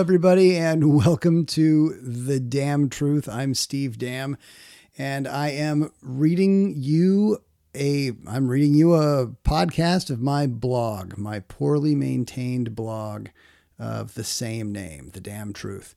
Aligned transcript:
everybody, 0.00 0.56
and 0.56 0.96
welcome 1.04 1.44
to 1.44 1.90
The 2.00 2.40
Damn 2.40 2.88
Truth. 2.88 3.28
I'm 3.28 3.52
Steve 3.52 3.98
Dam, 3.98 4.38
and 4.96 5.28
I 5.28 5.50
am 5.50 5.92
reading 6.00 6.72
you 6.74 7.42
a 7.74 8.12
I'm 8.26 8.48
reading 8.48 8.72
you 8.72 8.94
a 8.94 9.26
podcast 9.44 10.08
of 10.08 10.22
my 10.22 10.46
blog, 10.46 11.18
my 11.18 11.40
poorly 11.40 11.94
maintained 11.94 12.74
blog 12.74 13.28
of 13.78 14.14
the 14.14 14.24
same 14.24 14.72
name, 14.72 15.10
The 15.12 15.20
Damn 15.20 15.52
Truth. 15.52 15.94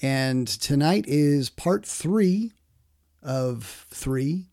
And 0.00 0.48
tonight 0.48 1.04
is 1.06 1.50
part 1.50 1.84
three 1.84 2.52
of 3.22 3.86
three 3.90 4.46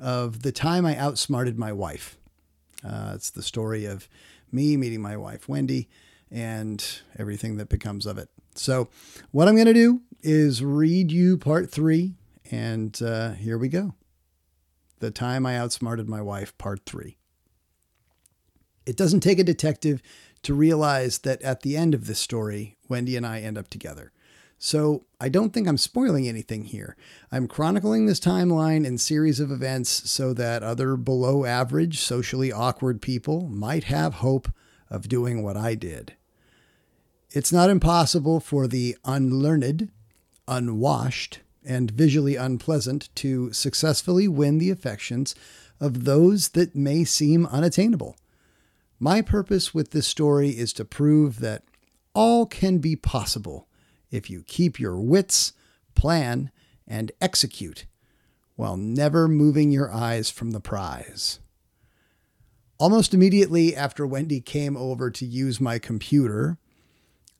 of 0.00 0.40
the 0.40 0.52
time 0.52 0.86
I 0.86 0.96
outsmarted 0.96 1.58
my 1.58 1.70
wife. 1.70 2.16
Uh, 2.82 3.12
it's 3.14 3.28
the 3.28 3.42
story 3.42 3.84
of 3.84 4.08
me 4.50 4.78
meeting 4.78 5.02
my 5.02 5.18
wife, 5.18 5.50
Wendy, 5.50 5.90
and 6.30 7.02
everything 7.18 7.58
that 7.58 7.68
becomes 7.68 8.06
of 8.06 8.16
it. 8.16 8.30
So, 8.58 8.88
what 9.30 9.46
I'm 9.46 9.54
going 9.54 9.66
to 9.66 9.72
do 9.72 10.02
is 10.20 10.64
read 10.64 11.12
you 11.12 11.38
part 11.38 11.70
three, 11.70 12.14
and 12.50 13.00
uh, 13.00 13.32
here 13.32 13.56
we 13.56 13.68
go. 13.68 13.94
The 14.98 15.12
time 15.12 15.46
I 15.46 15.56
outsmarted 15.56 16.08
my 16.08 16.20
wife, 16.20 16.56
part 16.58 16.80
three. 16.84 17.18
It 18.84 18.96
doesn't 18.96 19.20
take 19.20 19.38
a 19.38 19.44
detective 19.44 20.02
to 20.42 20.54
realize 20.54 21.18
that 21.18 21.40
at 21.42 21.60
the 21.60 21.76
end 21.76 21.94
of 21.94 22.06
this 22.06 22.18
story, 22.18 22.76
Wendy 22.88 23.16
and 23.16 23.26
I 23.26 23.40
end 23.40 23.58
up 23.58 23.68
together. 23.68 24.12
So 24.58 25.04
I 25.20 25.28
don't 25.28 25.52
think 25.52 25.68
I'm 25.68 25.78
spoiling 25.78 26.26
anything 26.26 26.64
here. 26.64 26.96
I'm 27.30 27.46
chronicling 27.46 28.06
this 28.06 28.18
timeline 28.18 28.84
and 28.84 29.00
series 29.00 29.38
of 29.38 29.52
events 29.52 30.10
so 30.10 30.34
that 30.34 30.64
other 30.64 30.96
below 30.96 31.44
average, 31.44 32.00
socially 32.00 32.50
awkward 32.50 33.00
people 33.00 33.48
might 33.48 33.84
have 33.84 34.14
hope 34.14 34.48
of 34.90 35.08
doing 35.08 35.44
what 35.44 35.56
I 35.56 35.76
did. 35.76 36.14
It's 37.30 37.52
not 37.52 37.68
impossible 37.68 38.40
for 38.40 38.66
the 38.66 38.96
unlearned, 39.04 39.90
unwashed, 40.46 41.40
and 41.64 41.90
visually 41.90 42.36
unpleasant 42.36 43.14
to 43.16 43.52
successfully 43.52 44.26
win 44.26 44.58
the 44.58 44.70
affections 44.70 45.34
of 45.78 46.04
those 46.04 46.48
that 46.50 46.74
may 46.74 47.04
seem 47.04 47.44
unattainable. 47.46 48.16
My 48.98 49.20
purpose 49.20 49.74
with 49.74 49.90
this 49.90 50.06
story 50.06 50.50
is 50.50 50.72
to 50.74 50.84
prove 50.84 51.40
that 51.40 51.64
all 52.14 52.46
can 52.46 52.78
be 52.78 52.96
possible 52.96 53.68
if 54.10 54.30
you 54.30 54.42
keep 54.46 54.80
your 54.80 54.98
wits, 54.98 55.52
plan, 55.94 56.50
and 56.86 57.12
execute 57.20 57.84
while 58.56 58.76
never 58.76 59.28
moving 59.28 59.70
your 59.70 59.92
eyes 59.92 60.30
from 60.30 60.50
the 60.52 60.60
prize. 60.60 61.38
Almost 62.78 63.12
immediately 63.12 63.76
after 63.76 64.06
Wendy 64.06 64.40
came 64.40 64.76
over 64.76 65.10
to 65.10 65.26
use 65.26 65.60
my 65.60 65.78
computer, 65.78 66.58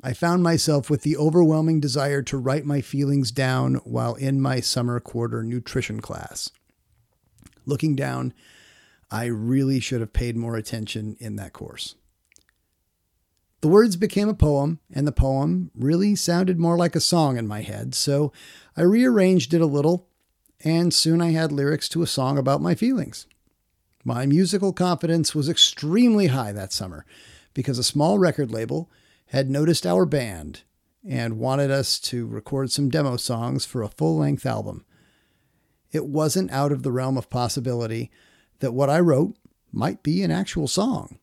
I 0.02 0.12
found 0.12 0.44
myself 0.44 0.88
with 0.88 1.02
the 1.02 1.16
overwhelming 1.16 1.80
desire 1.80 2.22
to 2.22 2.36
write 2.36 2.64
my 2.64 2.80
feelings 2.80 3.32
down 3.32 3.76
while 3.84 4.14
in 4.14 4.40
my 4.40 4.60
summer 4.60 5.00
quarter 5.00 5.42
nutrition 5.42 6.00
class. 6.00 6.50
Looking 7.66 7.96
down, 7.96 8.32
I 9.10 9.24
really 9.26 9.80
should 9.80 10.00
have 10.00 10.12
paid 10.12 10.36
more 10.36 10.56
attention 10.56 11.16
in 11.18 11.36
that 11.36 11.52
course. 11.52 11.96
The 13.60 13.68
words 13.68 13.96
became 13.96 14.28
a 14.28 14.34
poem, 14.34 14.78
and 14.92 15.04
the 15.04 15.12
poem 15.12 15.72
really 15.74 16.14
sounded 16.14 16.60
more 16.60 16.76
like 16.76 16.94
a 16.94 17.00
song 17.00 17.36
in 17.36 17.48
my 17.48 17.62
head, 17.62 17.92
so 17.92 18.32
I 18.76 18.82
rearranged 18.82 19.52
it 19.52 19.60
a 19.60 19.66
little, 19.66 20.06
and 20.62 20.94
soon 20.94 21.20
I 21.20 21.32
had 21.32 21.50
lyrics 21.50 21.88
to 21.90 22.02
a 22.02 22.06
song 22.06 22.38
about 22.38 22.62
my 22.62 22.76
feelings. 22.76 23.26
My 24.04 24.26
musical 24.26 24.72
confidence 24.72 25.34
was 25.34 25.48
extremely 25.48 26.28
high 26.28 26.52
that 26.52 26.72
summer 26.72 27.04
because 27.52 27.80
a 27.80 27.84
small 27.84 28.20
record 28.20 28.52
label 28.52 28.88
had 29.28 29.50
noticed 29.50 29.86
our 29.86 30.06
band 30.06 30.62
and 31.06 31.38
wanted 31.38 31.70
us 31.70 31.98
to 31.98 32.26
record 32.26 32.70
some 32.70 32.88
demo 32.88 33.16
songs 33.16 33.64
for 33.64 33.82
a 33.82 33.88
full 33.88 34.18
length 34.18 34.44
album. 34.44 34.84
It 35.92 36.06
wasn't 36.06 36.50
out 36.50 36.72
of 36.72 36.82
the 36.82 36.92
realm 36.92 37.16
of 37.16 37.30
possibility 37.30 38.10
that 38.60 38.72
what 38.72 38.90
I 38.90 39.00
wrote 39.00 39.36
might 39.72 40.02
be 40.02 40.22
an 40.22 40.30
actual 40.30 40.68
song. 40.68 41.18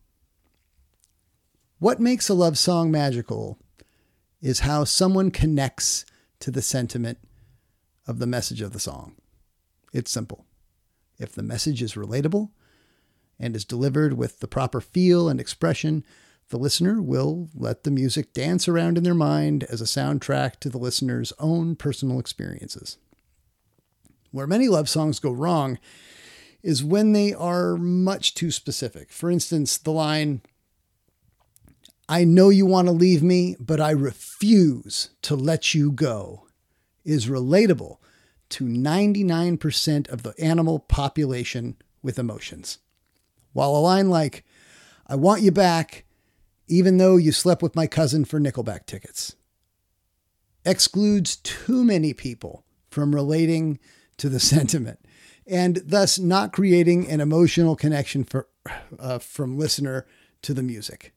What 1.80 2.00
makes 2.00 2.30
a 2.30 2.34
love 2.34 2.58
song 2.58 2.90
magical 2.90 3.60
is 4.42 4.60
how 4.60 4.84
someone 4.84 5.32
connects 5.32 6.06
to 6.40 6.52
the 6.52 6.62
sentiment 6.62 7.18
of 8.08 8.20
the 8.20 8.28
message 8.28 8.62
of 8.62 8.72
the 8.72 8.80
song. 8.80 9.16
It's 9.94 10.12
simple. 10.12 10.46
If 11.18 11.34
the 11.34 11.44
message 11.44 11.82
is 11.82 11.94
relatable 11.94 12.50
and 13.40 13.56
is 13.56 13.66
delivered 13.66 14.14
with 14.14 14.40
the 14.40 14.48
proper 14.48 14.80
feel 14.82 15.28
and 15.28 15.40
expression, 15.40 16.04
the 16.50 16.58
listener 16.58 17.02
will 17.02 17.50
let 17.56 17.84
the 17.84 17.92
music 17.92 18.34
dance 18.34 18.68
around 18.68 18.98
in 18.98 19.04
their 19.04 19.16
mind 19.16 19.64
as 19.64 19.82
a 19.82 19.86
soundtrack 19.86 20.60
to 20.60 20.70
the 20.70 20.78
listener's 20.78 21.34
own 21.40 21.76
personal 21.76 22.20
experiences. 22.20 22.98
Where 24.32 24.48
many 24.48 24.68
love 24.68 24.90
songs 24.90 25.20
go 25.20 25.32
wrong 25.32 25.80
is 26.62 26.84
when 26.84 27.14
they 27.14 27.34
are 27.34 27.78
much 27.78 28.34
too 28.34 28.52
specific. 28.52 29.12
For 29.12 29.32
instance, 29.32 29.78
the 29.78 29.92
line, 29.92 30.42
I 32.10 32.24
know 32.26 32.50
you 32.50 32.66
want 32.66 32.88
to 32.88 32.92
leave 32.92 33.24
me, 33.24 33.56
but 33.60 33.80
I 33.80 33.92
refuse 33.92 35.12
to 35.24 35.36
let 35.36 35.74
you 35.74 35.92
go, 35.92 36.48
is 37.04 37.28
relatable 37.28 37.98
to 38.50 38.66
99% 38.66 40.10
of 40.10 40.24
the 40.24 40.34
animal 40.40 40.80
population 40.80 41.78
with 42.04 42.20
emotions. 42.20 42.80
While 43.54 43.76
a 43.76 43.78
line 43.78 44.10
like, 44.10 44.44
I 45.08 45.16
want 45.16 45.42
you 45.42 45.52
back, 45.52 46.06
even 46.68 46.98
though 46.98 47.18
you 47.18 47.32
slept 47.32 47.62
with 47.62 47.76
my 47.76 47.88
cousin 47.88 48.26
for 48.26 48.40
Nickelback 48.40 48.86
tickets. 48.86 49.36
Excludes 50.66 51.36
too 51.38 51.84
many 51.84 52.14
people 52.14 52.66
from 52.90 53.14
relating 53.14 53.80
to 54.18 54.30
the 54.30 54.40
sentiment 54.40 55.00
and 55.48 55.82
thus 55.86 56.18
not 56.18 56.54
creating 56.54 57.08
an 57.10 57.22
emotional 57.22 57.76
connection 57.76 58.24
for, 58.24 58.48
uh, 58.98 59.20
from 59.20 59.58
listener 59.58 60.06
to 60.42 60.54
the 60.54 60.64
music. 60.64 61.14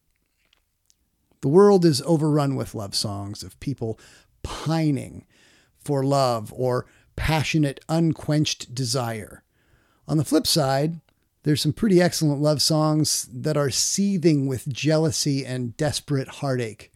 The 1.40 1.48
world 1.48 1.84
is 1.84 2.02
overrun 2.02 2.56
with 2.56 2.74
love 2.74 2.94
songs 2.94 3.42
of 3.42 3.58
people 3.60 3.98
pining 4.42 5.24
for 5.78 6.04
love 6.04 6.52
or 6.54 6.86
passionate, 7.16 7.80
unquenched 7.88 8.74
desire. 8.74 9.44
On 10.06 10.18
the 10.18 10.24
flip 10.24 10.46
side, 10.46 11.00
there's 11.48 11.62
some 11.62 11.72
pretty 11.72 11.98
excellent 11.98 12.42
love 12.42 12.60
songs 12.60 13.26
that 13.32 13.56
are 13.56 13.70
seething 13.70 14.46
with 14.46 14.68
jealousy 14.68 15.46
and 15.46 15.74
desperate 15.78 16.28
heartache. 16.28 16.92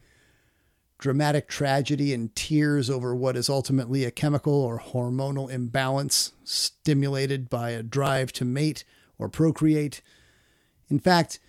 Dramatic 0.99 1.47
tragedy 1.47 2.13
and 2.13 2.35
tears 2.35 2.87
over 2.87 3.15
what 3.15 3.35
is 3.35 3.49
ultimately 3.49 4.05
a 4.05 4.11
chemical 4.11 4.53
or 4.53 4.79
hormonal 4.79 5.49
imbalance 5.49 6.33
stimulated 6.43 7.49
by 7.49 7.71
a 7.71 7.81
drive 7.81 8.31
to 8.33 8.45
mate 8.45 8.83
or 9.17 9.27
procreate. 9.27 10.03
In 10.87 10.99
fact, 10.99 11.39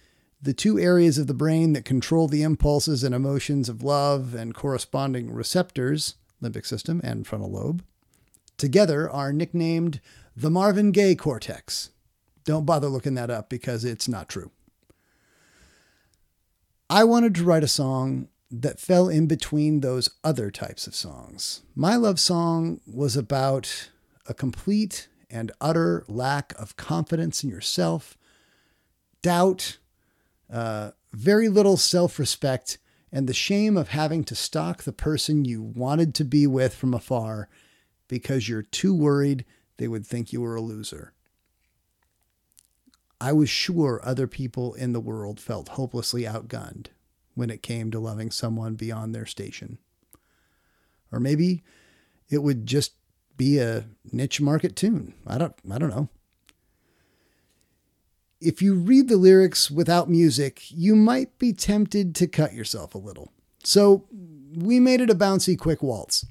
the 0.40 0.54
two 0.54 0.78
areas 0.78 1.18
of 1.18 1.26
the 1.26 1.34
brain 1.34 1.74
that 1.74 1.84
control 1.84 2.26
the 2.26 2.42
impulses 2.42 3.04
and 3.04 3.14
emotions 3.14 3.68
of 3.68 3.82
love 3.82 4.34
and 4.34 4.54
corresponding 4.54 5.30
receptors, 5.30 6.14
limbic 6.42 6.64
system 6.64 7.02
and 7.04 7.26
frontal 7.26 7.50
lobe, 7.50 7.84
together 8.56 9.10
are 9.10 9.30
nicknamed 9.30 10.00
the 10.34 10.48
Marvin 10.48 10.90
Gaye 10.90 11.14
cortex. 11.14 11.90
Don't 12.44 12.66
bother 12.66 12.88
looking 12.88 13.14
that 13.14 13.30
up 13.30 13.48
because 13.48 13.84
it's 13.84 14.08
not 14.08 14.28
true. 14.28 14.50
I 16.90 17.04
wanted 17.04 17.34
to 17.36 17.44
write 17.44 17.64
a 17.64 17.68
song 17.68 18.28
that 18.50 18.78
fell 18.78 19.08
in 19.08 19.26
between 19.26 19.80
those 19.80 20.10
other 20.22 20.50
types 20.50 20.86
of 20.86 20.94
songs. 20.94 21.62
My 21.74 21.96
love 21.96 22.20
song 22.20 22.80
was 22.86 23.16
about 23.16 23.90
a 24.26 24.34
complete 24.34 25.08
and 25.30 25.50
utter 25.60 26.04
lack 26.06 26.52
of 26.58 26.76
confidence 26.76 27.42
in 27.42 27.50
yourself, 27.50 28.16
doubt, 29.22 29.78
uh, 30.52 30.92
very 31.12 31.48
little 31.48 31.76
self 31.76 32.18
respect, 32.18 32.78
and 33.10 33.26
the 33.26 33.34
shame 33.34 33.76
of 33.76 33.88
having 33.88 34.22
to 34.24 34.34
stalk 34.34 34.82
the 34.82 34.92
person 34.92 35.44
you 35.44 35.62
wanted 35.62 36.14
to 36.14 36.24
be 36.24 36.46
with 36.46 36.74
from 36.74 36.94
afar 36.94 37.48
because 38.08 38.48
you're 38.48 38.62
too 38.62 38.94
worried 38.94 39.44
they 39.78 39.88
would 39.88 40.06
think 40.06 40.32
you 40.32 40.40
were 40.40 40.56
a 40.56 40.60
loser. 40.60 41.12
I 43.20 43.32
was 43.32 43.48
sure 43.48 44.00
other 44.02 44.26
people 44.26 44.74
in 44.74 44.92
the 44.92 45.00
world 45.00 45.40
felt 45.40 45.70
hopelessly 45.70 46.22
outgunned 46.22 46.88
when 47.34 47.50
it 47.50 47.62
came 47.62 47.90
to 47.90 47.98
loving 47.98 48.30
someone 48.30 48.74
beyond 48.74 49.14
their 49.14 49.26
station. 49.26 49.78
Or 51.10 51.20
maybe 51.20 51.62
it 52.28 52.38
would 52.38 52.66
just 52.66 52.92
be 53.36 53.58
a 53.58 53.86
niche 54.12 54.40
market 54.40 54.76
tune. 54.76 55.14
I 55.26 55.38
don't 55.38 55.54
I 55.70 55.78
don't 55.78 55.90
know. 55.90 56.08
If 58.40 58.60
you 58.60 58.74
read 58.74 59.08
the 59.08 59.16
lyrics 59.16 59.70
without 59.70 60.10
music, 60.10 60.70
you 60.70 60.94
might 60.94 61.38
be 61.38 61.52
tempted 61.52 62.14
to 62.16 62.26
cut 62.26 62.52
yourself 62.52 62.94
a 62.94 62.98
little. 62.98 63.32
So, 63.62 64.04
we 64.54 64.78
made 64.78 65.00
it 65.00 65.08
a 65.08 65.14
bouncy 65.14 65.58
quick 65.58 65.82
waltz. 65.82 66.26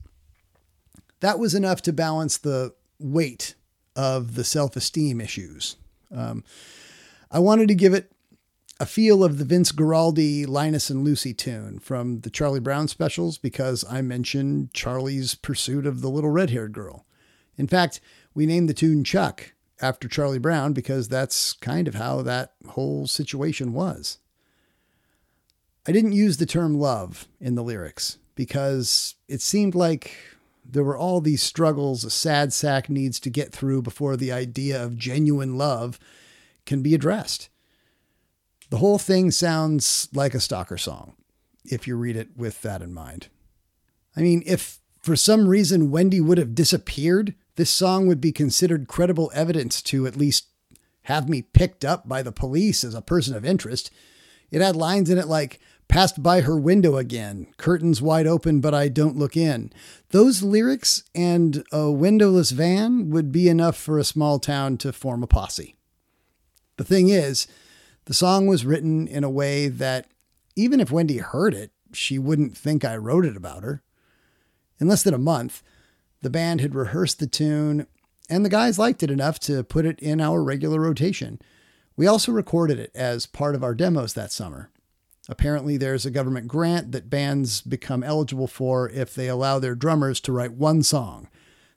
That 1.21 1.39
was 1.39 1.56
enough 1.56 1.81
to 1.83 1.94
balance 1.94 2.38
the 2.38 2.75
weight 3.00 3.56
of 3.95 4.36
the 4.36 4.44
self-esteem 4.44 5.19
issues. 5.19 5.77
Um, 6.13 6.44
I 7.31 7.39
wanted 7.39 7.68
to 7.69 7.75
give 7.75 7.94
it 7.94 8.12
a 8.80 8.86
feel 8.86 9.24
of 9.24 9.38
the 9.38 9.45
Vince 9.45 9.71
Guaraldi 9.71 10.48
Linus 10.48 10.89
and 10.89 11.04
Lucy 11.04 11.33
tune 11.33 11.80
from 11.80 12.21
the 12.21 12.30
Charlie 12.30 12.60
Brown 12.60 12.88
specials 12.88 13.38
because 13.38 13.86
I 13.89 14.01
mentioned 14.01 14.74
Charlie's 14.74 15.36
pursuit 15.36 15.86
of 15.86 16.01
the 16.01 16.10
little 16.10 16.30
red 16.30 16.50
haired 16.50 16.74
girl. 16.74 17.06
In 17.56 17.68
fact, 17.68 18.00
we 18.33 18.45
named 18.45 18.68
the 18.68 18.74
tune 18.74 19.04
Chuck 19.04 19.54
after 19.81 20.07
Charlie 20.07 20.39
Brown 20.39 20.74
because 20.74 21.07
that's 21.07 21.54
kind 21.54 21.88
of 21.88 21.95
how 21.95 22.21
that 22.24 22.54
whole 22.69 23.07
situation 23.07 23.74
was. 23.74 24.18
I 25.88 25.92
didn't 25.92 26.13
use 26.13 26.38
the 26.38 26.45
term 26.45 26.80
love 26.80 27.27
in 27.39 27.56
the 27.56 27.63
lyrics 27.63 28.18
because 28.36 29.15
it 29.27 29.42
seemed 29.42 29.75
like 29.75 30.15
there 30.65 30.83
were 30.83 30.98
all 30.98 31.21
these 31.21 31.44
struggles 31.44 32.04
a 32.04 32.10
sad 32.10 32.54
sack 32.54 32.89
needs 32.89 33.19
to 33.19 33.30
get 33.30 33.51
through 33.51 33.81
before 33.81 34.18
the 34.18 34.31
idea 34.31 34.81
of 34.81 34.98
genuine 34.98 35.57
love 35.57 36.00
can 36.65 36.81
be 36.81 36.94
addressed. 36.95 37.50
The 38.69 38.77
whole 38.77 38.98
thing 38.98 39.31
sounds 39.31 40.07
like 40.13 40.33
a 40.33 40.39
stalker 40.39 40.77
song 40.77 41.13
if 41.65 41.88
you 41.88 41.95
read 41.95 42.15
it 42.15 42.30
with 42.36 42.62
that 42.62 42.81
in 42.81 42.94
mind. 42.94 43.27
I 44.15 44.21
mean, 44.21 44.44
if 44.45 44.80
for 45.00 45.15
some 45.15 45.48
reason 45.48 45.92
Wendy 45.92 46.19
would 46.19 46.38
have 46.38 46.56
disappeared, 46.56 47.36
this 47.56 47.69
song 47.69 48.07
would 48.07 48.21
be 48.21 48.31
considered 48.31 48.88
credible 48.88 49.31
evidence 49.33 49.81
to 49.83 50.07
at 50.07 50.15
least 50.15 50.48
have 51.04 51.30
me 51.30 51.42
picked 51.42 51.83
up 51.83 52.07
by 52.07 52.21
the 52.21 52.31
police 52.31 52.83
as 52.83 52.95
a 52.95 53.01
person 53.01 53.36
of 53.36 53.45
interest. 53.45 53.92
It 54.51 54.62
had 54.62 54.75
lines 54.75 55.10
in 55.10 55.18
it 55.18 55.27
like, 55.27 55.60
passed 55.93 56.23
by 56.23 56.41
her 56.41 56.57
window 56.57 56.97
again, 56.97 57.45
curtains 57.57 58.01
wide 58.01 58.25
open, 58.25 58.59
but 58.59 58.73
I 58.73 58.87
don't 58.87 59.15
look 59.15 59.37
in. 59.37 59.71
Those 60.09 60.41
lyrics 60.41 61.03
and 61.13 61.63
a 61.71 61.91
windowless 61.91 62.49
van 62.49 63.11
would 63.11 63.31
be 63.31 63.47
enough 63.47 63.77
for 63.77 63.99
a 63.99 64.03
small 64.03 64.39
town 64.39 64.77
to 64.77 64.91
form 64.91 65.21
a 65.21 65.27
posse. 65.27 65.75
The 66.77 66.83
thing 66.83 67.09
is, 67.09 67.45
the 68.05 68.13
song 68.15 68.47
was 68.47 68.65
written 68.65 69.07
in 69.07 69.23
a 69.23 69.29
way 69.29 69.67
that 69.67 70.07
even 70.55 70.79
if 70.79 70.89
Wendy 70.89 71.19
heard 71.19 71.53
it, 71.53 71.69
she 71.91 72.17
wouldn't 72.17 72.57
think 72.57 72.83
I 72.83 72.97
wrote 72.97 73.23
it 73.23 73.37
about 73.37 73.61
her. 73.61 73.83
In 74.79 74.87
less 74.87 75.03
than 75.03 75.13
a 75.13 75.19
month, 75.19 75.61
the 76.23 76.31
band 76.31 76.59
had 76.59 76.73
rehearsed 76.73 77.19
the 77.19 77.27
tune, 77.27 77.85
and 78.27 78.43
the 78.43 78.49
guys 78.49 78.79
liked 78.79 79.03
it 79.03 79.11
enough 79.11 79.39
to 79.41 79.63
put 79.63 79.85
it 79.85 79.99
in 79.99 80.19
our 80.19 80.43
regular 80.43 80.81
rotation. 80.81 81.39
We 81.95 82.07
also 82.07 82.31
recorded 82.31 82.79
it 82.79 82.89
as 82.95 83.27
part 83.27 83.53
of 83.53 83.63
our 83.63 83.75
demos 83.75 84.15
that 84.15 84.31
summer. 84.31 84.71
Apparently, 85.29 85.77
there's 85.77 86.05
a 86.05 86.11
government 86.11 86.47
grant 86.47 86.91
that 86.91 87.09
bands 87.09 87.61
become 87.61 88.03
eligible 88.03 88.47
for 88.47 88.89
if 88.89 89.15
they 89.15 89.29
allow 89.29 89.57
their 89.57 89.75
drummers 89.75 90.19
to 90.21 90.33
write 90.33 90.53
one 90.53 90.83
song. 90.83 91.29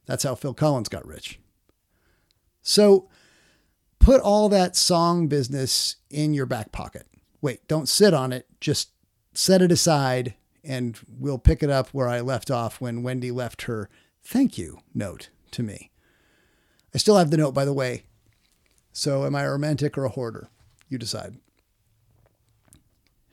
That's 0.07 0.25
how 0.25 0.35
Phil 0.35 0.55
Collins 0.55 0.89
got 0.89 1.07
rich. 1.07 1.39
So, 2.63 3.09
put 4.01 4.21
all 4.21 4.49
that 4.49 4.75
song 4.75 5.29
business 5.29 5.97
in 6.11 6.35
your 6.35 6.47
back 6.47 6.73
pocket. 6.73 7.07
Wait, 7.41 7.67
don't 7.69 7.89
sit 7.89 8.13
on 8.13 8.33
it, 8.33 8.47
just 8.61 8.91
set 9.33 9.63
it 9.63 9.71
aside, 9.71 10.35
and 10.65 10.99
we'll 11.09 11.39
pick 11.39 11.63
it 11.63 11.71
up 11.71 11.89
where 11.91 12.09
I 12.09 12.21
left 12.21 12.51
off 12.51 12.81
when 12.81 13.05
Wendy 13.05 13.31
left 13.31 13.63
her 13.63 13.89
thank 14.25 14.59
you 14.59 14.81
note 14.93 15.31
to 15.53 15.63
me. 15.63 15.93
I 16.93 16.99
still 16.99 17.17
have 17.17 17.31
the 17.31 17.37
note, 17.37 17.55
by 17.55 17.65
the 17.65 17.73
way. 17.73 18.05
So, 18.93 19.25
am 19.25 19.37
I 19.37 19.43
a 19.43 19.51
romantic 19.51 19.97
or 19.97 20.05
a 20.05 20.11
hoarder? 20.11 20.49
You 20.89 20.99
decide 20.99 21.37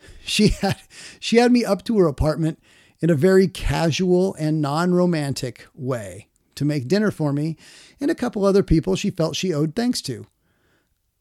she 0.26 0.50
had 0.50 0.78
she 1.20 1.38
had 1.38 1.52
me 1.52 1.66
up 1.66 1.84
to 1.86 1.98
her 2.00 2.08
apartment 2.08 2.60
in 3.00 3.10
a 3.10 3.16
very 3.16 3.48
casual 3.48 4.36
and 4.36 4.62
non-romantic 4.62 5.66
way 5.74 6.28
to 6.56 6.66
make 6.66 6.88
dinner 6.88 7.12
for 7.12 7.34
me 7.34 7.58
and 8.00 8.10
a 8.10 8.16
couple 8.16 8.46
other 8.46 8.64
people 8.64 8.96
she 8.96 9.10
felt 9.10 9.36
she 9.36 9.54
owed 9.54 9.76
thanks 9.76 10.02
to. 10.02 10.26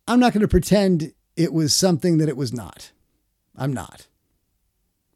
I'm 0.07 0.21
not 0.21 0.33
going 0.33 0.43
to 0.43 0.49
pretend 0.49 1.13
it 1.37 1.53
was 1.53 1.75
something 1.75 2.19
that 2.19 2.29
it 2.29 2.37
was 2.37 2.53
not. 2.53 2.93
I'm 3.57 3.73
not. 3.73 4.07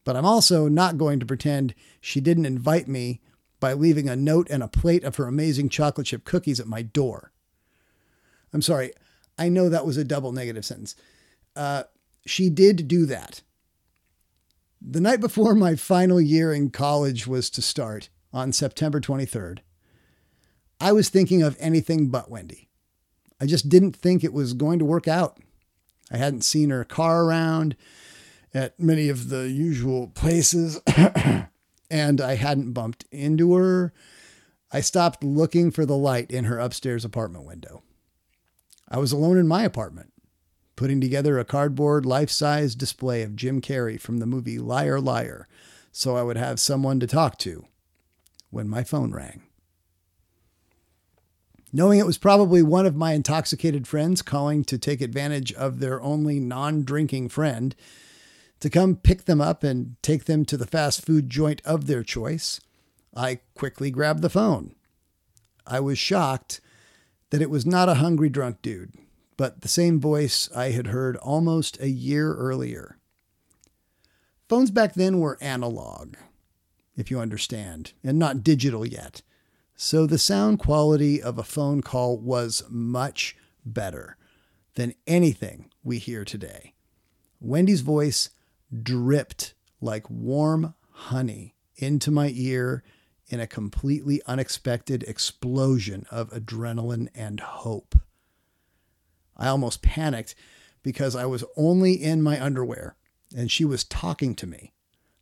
But 0.04 0.16
I'm 0.16 0.24
also 0.24 0.68
not 0.68 0.98
going 0.98 1.20
to 1.20 1.26
pretend 1.26 1.74
she 2.00 2.20
didn't 2.20 2.46
invite 2.46 2.86
me 2.88 3.20
by 3.58 3.72
leaving 3.72 4.08
a 4.08 4.16
note 4.16 4.48
and 4.50 4.62
a 4.62 4.68
plate 4.68 5.04
of 5.04 5.16
her 5.16 5.26
amazing 5.26 5.68
chocolate 5.68 6.06
chip 6.06 6.24
cookies 6.24 6.60
at 6.60 6.66
my 6.66 6.82
door. 6.82 7.32
I'm 8.52 8.62
sorry, 8.62 8.92
I 9.38 9.48
know 9.48 9.68
that 9.68 9.86
was 9.86 9.96
a 9.96 10.04
double 10.04 10.32
negative 10.32 10.64
sentence. 10.64 10.94
Uh, 11.54 11.84
she 12.24 12.48
did 12.50 12.88
do 12.88 13.06
that. 13.06 13.42
The 14.80 15.00
night 15.00 15.20
before 15.20 15.54
my 15.54 15.74
final 15.74 16.20
year 16.20 16.52
in 16.52 16.70
college 16.70 17.26
was 17.26 17.50
to 17.50 17.62
start 17.62 18.08
on 18.32 18.52
September 18.52 19.00
23rd, 19.00 19.60
I 20.80 20.92
was 20.92 21.08
thinking 21.08 21.42
of 21.42 21.56
anything 21.58 22.08
but 22.08 22.30
Wendy. 22.30 22.68
I 23.40 23.46
just 23.46 23.68
didn't 23.68 23.96
think 23.96 24.22
it 24.22 24.32
was 24.32 24.52
going 24.52 24.78
to 24.78 24.84
work 24.84 25.08
out. 25.08 25.38
I 26.10 26.18
hadn't 26.18 26.42
seen 26.42 26.70
her 26.70 26.84
car 26.84 27.24
around 27.24 27.76
at 28.54 28.78
many 28.78 29.08
of 29.08 29.28
the 29.28 29.48
usual 29.50 30.08
places, 30.08 30.80
and 31.90 32.20
I 32.20 32.34
hadn't 32.36 32.72
bumped 32.72 33.04
into 33.10 33.54
her. 33.54 33.92
I 34.70 34.80
stopped 34.80 35.24
looking 35.24 35.70
for 35.70 35.86
the 35.86 35.96
light 35.96 36.30
in 36.30 36.44
her 36.44 36.58
upstairs 36.58 37.04
apartment 37.04 37.44
window. 37.44 37.82
I 38.88 38.98
was 38.98 39.12
alone 39.12 39.38
in 39.38 39.48
my 39.48 39.62
apartment 39.62 40.12
putting 40.76 41.00
together 41.00 41.38
a 41.38 41.44
cardboard 41.44 42.06
life 42.06 42.30
size 42.30 42.74
display 42.74 43.22
of 43.22 43.34
Jim 43.34 43.60
Carrey 43.60 44.00
from 44.00 44.18
the 44.18 44.26
movie 44.26 44.58
Liar 44.58 45.00
Liar 45.00 45.48
so 45.96 46.14
I 46.14 46.22
would 46.22 46.36
have 46.36 46.60
someone 46.60 47.00
to 47.00 47.06
talk 47.06 47.38
to 47.38 47.64
when 48.50 48.68
my 48.68 48.84
phone 48.84 49.12
rang. 49.12 49.44
Knowing 51.72 51.98
it 51.98 52.04
was 52.04 52.18
probably 52.18 52.62
one 52.62 52.84
of 52.84 52.94
my 52.94 53.14
intoxicated 53.14 53.86
friends 53.88 54.20
calling 54.20 54.62
to 54.64 54.76
take 54.76 55.00
advantage 55.00 55.54
of 55.54 55.80
their 55.80 56.02
only 56.02 56.38
non 56.38 56.84
drinking 56.84 57.30
friend 57.30 57.74
to 58.60 58.68
come 58.68 58.96
pick 58.96 59.24
them 59.24 59.40
up 59.40 59.64
and 59.64 59.96
take 60.02 60.26
them 60.26 60.44
to 60.44 60.58
the 60.58 60.66
fast 60.66 61.04
food 61.04 61.30
joint 61.30 61.62
of 61.64 61.86
their 61.86 62.02
choice, 62.02 62.60
I 63.14 63.40
quickly 63.54 63.90
grabbed 63.90 64.20
the 64.20 64.28
phone. 64.28 64.74
I 65.66 65.80
was 65.80 65.98
shocked 65.98 66.60
that 67.30 67.40
it 67.40 67.48
was 67.48 67.64
not 67.64 67.88
a 67.88 67.94
hungry 67.94 68.28
drunk 68.28 68.60
dude 68.60 68.92
but 69.36 69.60
the 69.60 69.68
same 69.68 70.00
voice 70.00 70.48
I 70.54 70.70
had 70.70 70.88
heard 70.88 71.16
almost 71.16 71.80
a 71.80 71.88
year 71.88 72.34
earlier. 72.34 72.98
Phones 74.48 74.70
back 74.70 74.94
then 74.94 75.18
were 75.18 75.38
analog, 75.40 76.14
if 76.96 77.10
you 77.10 77.18
understand, 77.18 77.92
and 78.04 78.18
not 78.18 78.44
digital 78.44 78.86
yet. 78.86 79.22
So 79.74 80.06
the 80.06 80.18
sound 80.18 80.58
quality 80.58 81.20
of 81.20 81.38
a 81.38 81.44
phone 81.44 81.82
call 81.82 82.16
was 82.16 82.62
much 82.68 83.36
better 83.64 84.16
than 84.74 84.94
anything 85.06 85.70
we 85.82 85.98
hear 85.98 86.24
today. 86.24 86.74
Wendy's 87.40 87.82
voice 87.82 88.30
dripped 88.82 89.54
like 89.80 90.08
warm 90.08 90.74
honey 90.90 91.54
into 91.76 92.10
my 92.10 92.32
ear 92.34 92.82
in 93.28 93.40
a 93.40 93.46
completely 93.46 94.22
unexpected 94.26 95.02
explosion 95.02 96.06
of 96.10 96.30
adrenaline 96.30 97.08
and 97.14 97.40
hope. 97.40 97.96
I 99.36 99.48
almost 99.48 99.82
panicked 99.82 100.34
because 100.82 101.16
I 101.16 101.26
was 101.26 101.44
only 101.56 101.94
in 101.94 102.22
my 102.22 102.42
underwear 102.42 102.96
and 103.36 103.50
she 103.50 103.64
was 103.64 103.84
talking 103.84 104.34
to 104.36 104.46
me. 104.46 104.72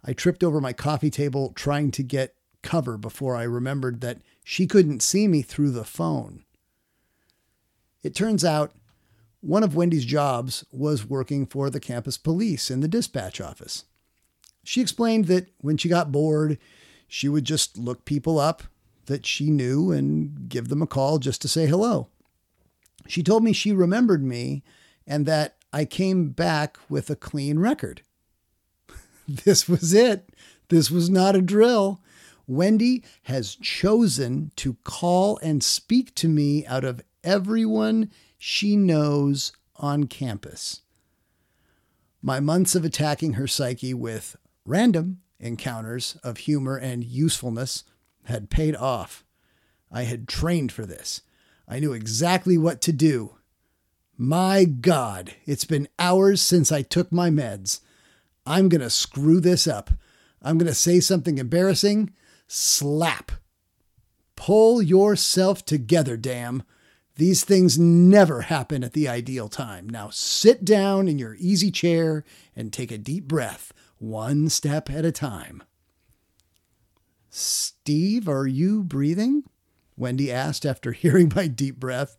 I 0.04 0.12
tripped 0.12 0.44
over 0.44 0.60
my 0.60 0.72
coffee 0.72 1.10
table 1.10 1.52
trying 1.54 1.90
to 1.92 2.02
get 2.02 2.34
cover 2.62 2.96
before 2.96 3.36
I 3.36 3.44
remembered 3.44 4.00
that 4.00 4.18
she 4.42 4.66
couldn't 4.66 5.02
see 5.02 5.26
me 5.26 5.42
through 5.42 5.70
the 5.70 5.84
phone. 5.84 6.44
It 8.02 8.14
turns 8.14 8.44
out 8.44 8.72
one 9.40 9.62
of 9.62 9.74
Wendy's 9.74 10.04
jobs 10.04 10.64
was 10.70 11.08
working 11.08 11.46
for 11.46 11.70
the 11.70 11.80
campus 11.80 12.18
police 12.18 12.70
in 12.70 12.80
the 12.80 12.88
dispatch 12.88 13.40
office. 13.40 13.84
She 14.62 14.80
explained 14.80 15.26
that 15.26 15.48
when 15.58 15.76
she 15.76 15.88
got 15.88 16.12
bored, 16.12 16.58
she 17.06 17.28
would 17.28 17.44
just 17.44 17.76
look 17.78 18.04
people 18.04 18.38
up 18.38 18.64
that 19.06 19.26
she 19.26 19.50
knew 19.50 19.92
and 19.92 20.48
give 20.48 20.68
them 20.68 20.82
a 20.82 20.86
call 20.86 21.18
just 21.18 21.42
to 21.42 21.48
say 21.48 21.66
hello. 21.66 22.08
She 23.06 23.22
told 23.22 23.44
me 23.44 23.52
she 23.52 23.72
remembered 23.72 24.22
me 24.22 24.62
and 25.06 25.26
that 25.26 25.56
I 25.72 25.84
came 25.84 26.30
back 26.30 26.78
with 26.88 27.10
a 27.10 27.16
clean 27.16 27.58
record. 27.58 28.02
this 29.28 29.68
was 29.68 29.92
it. 29.92 30.30
This 30.68 30.90
was 30.90 31.10
not 31.10 31.36
a 31.36 31.42
drill. 31.42 32.00
Wendy 32.46 33.02
has 33.24 33.54
chosen 33.56 34.52
to 34.56 34.76
call 34.84 35.38
and 35.38 35.62
speak 35.62 36.14
to 36.16 36.28
me 36.28 36.66
out 36.66 36.84
of 36.84 37.02
everyone 37.22 38.10
she 38.38 38.76
knows 38.76 39.52
on 39.76 40.04
campus. 40.04 40.82
My 42.22 42.40
months 42.40 42.74
of 42.74 42.84
attacking 42.84 43.34
her 43.34 43.46
psyche 43.46 43.94
with 43.94 44.36
random 44.64 45.20
encounters 45.40 46.16
of 46.22 46.38
humor 46.38 46.76
and 46.76 47.04
usefulness 47.04 47.84
had 48.24 48.50
paid 48.50 48.76
off. 48.76 49.24
I 49.90 50.04
had 50.04 50.28
trained 50.28 50.72
for 50.72 50.86
this. 50.86 51.22
I 51.68 51.80
knew 51.80 51.92
exactly 51.92 52.58
what 52.58 52.80
to 52.82 52.92
do. 52.92 53.36
My 54.16 54.64
God, 54.64 55.34
it's 55.44 55.64
been 55.64 55.88
hours 55.98 56.40
since 56.40 56.70
I 56.70 56.82
took 56.82 57.10
my 57.10 57.30
meds. 57.30 57.80
I'm 58.46 58.68
going 58.68 58.80
to 58.80 58.90
screw 58.90 59.40
this 59.40 59.66
up. 59.66 59.90
I'm 60.42 60.58
going 60.58 60.68
to 60.68 60.74
say 60.74 61.00
something 61.00 61.38
embarrassing. 61.38 62.12
Slap. 62.46 63.32
Pull 64.36 64.82
yourself 64.82 65.64
together, 65.64 66.16
damn. 66.16 66.62
These 67.16 67.44
things 67.44 67.78
never 67.78 68.42
happen 68.42 68.84
at 68.84 68.92
the 68.92 69.08
ideal 69.08 69.48
time. 69.48 69.88
Now 69.88 70.10
sit 70.10 70.64
down 70.64 71.08
in 71.08 71.18
your 71.18 71.36
easy 71.36 71.70
chair 71.70 72.24
and 72.54 72.72
take 72.72 72.90
a 72.90 72.98
deep 72.98 73.26
breath, 73.26 73.72
one 73.98 74.48
step 74.48 74.90
at 74.90 75.04
a 75.04 75.12
time. 75.12 75.62
Steve, 77.30 78.28
are 78.28 78.46
you 78.46 78.82
breathing? 78.82 79.44
Wendy 79.96 80.30
asked 80.32 80.66
after 80.66 80.92
hearing 80.92 81.32
my 81.34 81.46
deep 81.46 81.76
breath. 81.76 82.16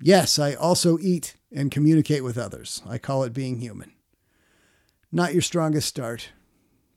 Yes, 0.00 0.38
I 0.38 0.54
also 0.54 0.98
eat 0.98 1.36
and 1.52 1.70
communicate 1.70 2.22
with 2.22 2.38
others. 2.38 2.82
I 2.86 2.98
call 2.98 3.24
it 3.24 3.32
being 3.32 3.58
human. 3.60 3.92
Not 5.10 5.32
your 5.32 5.42
strongest 5.42 5.88
start, 5.88 6.30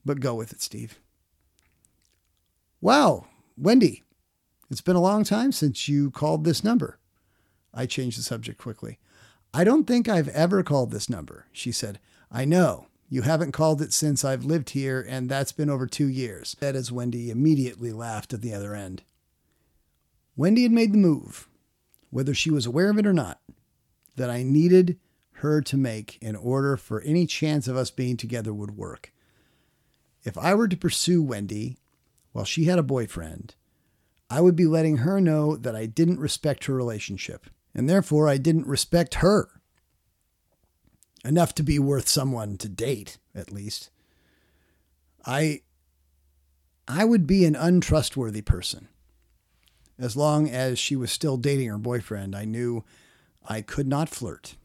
but 0.06 0.20
go 0.20 0.36
with 0.36 0.52
it, 0.52 0.62
Steve. 0.62 1.00
Wow, 2.82 3.28
Wendy, 3.58 4.04
it's 4.70 4.82
been 4.82 4.96
a 4.96 5.02
long 5.02 5.24
time 5.24 5.52
since 5.52 5.88
you 5.88 6.12
called 6.12 6.44
this 6.44 6.64
number. 6.64 7.00
I 7.74 7.86
changed 7.86 8.18
the 8.18 8.24
subject 8.24 8.60
quickly. 8.60 9.00
I 9.54 9.64
don't 9.64 9.86
think 9.86 10.08
I've 10.08 10.30
ever 10.30 10.64
called 10.64 10.92
this 10.92 11.10
number, 11.10 11.48
she 11.52 11.72
said. 11.72 12.00
I 12.32 12.46
know. 12.46 12.88
You 13.10 13.24
haven't 13.24 13.52
called 13.52 13.82
it 13.82 13.92
since 13.92 14.24
I've 14.24 14.46
lived 14.46 14.70
here, 14.70 15.06
and 15.08 15.28
that's 15.28 15.52
been 15.52 15.70
over 15.70 15.86
two 15.86 16.08
years, 16.08 16.56
said 16.60 16.76
as 16.76 16.92
Wendy 16.92 17.30
immediately 17.30 17.92
laughed 17.92 18.34
at 18.34 18.42
the 18.42 18.54
other 18.54 18.74
end. 18.74 19.04
Wendy 20.42 20.64
had 20.64 20.72
made 20.72 20.92
the 20.92 20.98
move, 20.98 21.48
whether 22.10 22.34
she 22.34 22.50
was 22.50 22.66
aware 22.66 22.90
of 22.90 22.98
it 22.98 23.06
or 23.06 23.14
not, 23.14 23.40
that 24.16 24.32
I 24.32 24.42
needed 24.42 24.98
her 25.34 25.62
to 25.62 25.78
make 25.78 26.18
in 26.20 26.36
order 26.36 26.78
for 26.78 27.00
any 27.02 27.28
chance 27.28 27.68
of 27.68 27.78
us 27.78 27.92
being 27.92 28.18
together 28.18 28.52
would 28.52 28.76
work. 28.76 29.14
If 30.24 30.40
I 30.40 30.56
were 30.56 30.68
to 30.68 30.76
pursue 30.76 31.22
Wendy 31.22 31.78
while 32.32 32.44
she 32.44 32.66
had 32.66 32.80
a 32.80 32.84
boyfriend, 32.84 33.54
I 34.32 34.42
would 34.42 34.56
be 34.56 34.66
letting 34.66 34.98
her 34.98 35.22
know 35.22 35.56
that 35.58 35.76
I 35.76 35.86
didn't 35.86 36.20
respect 36.20 36.66
her 36.66 36.74
relationship, 36.74 37.46
and 37.76 37.88
therefore 37.88 38.28
I 38.28 38.38
didn't 38.38 38.66
respect 38.66 39.16
her. 39.22 39.62
Enough 41.24 41.54
to 41.54 41.62
be 41.62 41.78
worth 41.78 42.08
someone 42.08 42.58
to 42.58 42.68
date, 42.68 43.20
at 43.36 43.52
least. 43.52 43.92
I 45.24 45.62
I 46.88 47.06
would 47.06 47.28
be 47.28 47.46
an 47.46 47.56
untrustworthy 47.56 48.42
person. 48.42 48.88
As 50.02 50.18
long 50.18 50.50
as 50.50 50.80
she 50.80 50.96
was 50.96 51.12
still 51.12 51.38
dating 51.38 51.70
her 51.70 51.78
boyfriend, 51.78 52.36
I 52.36 52.44
knew 52.44 52.84
I 53.48 53.62
could 53.62 53.88
not 53.88 54.10
flirt, 54.10 54.56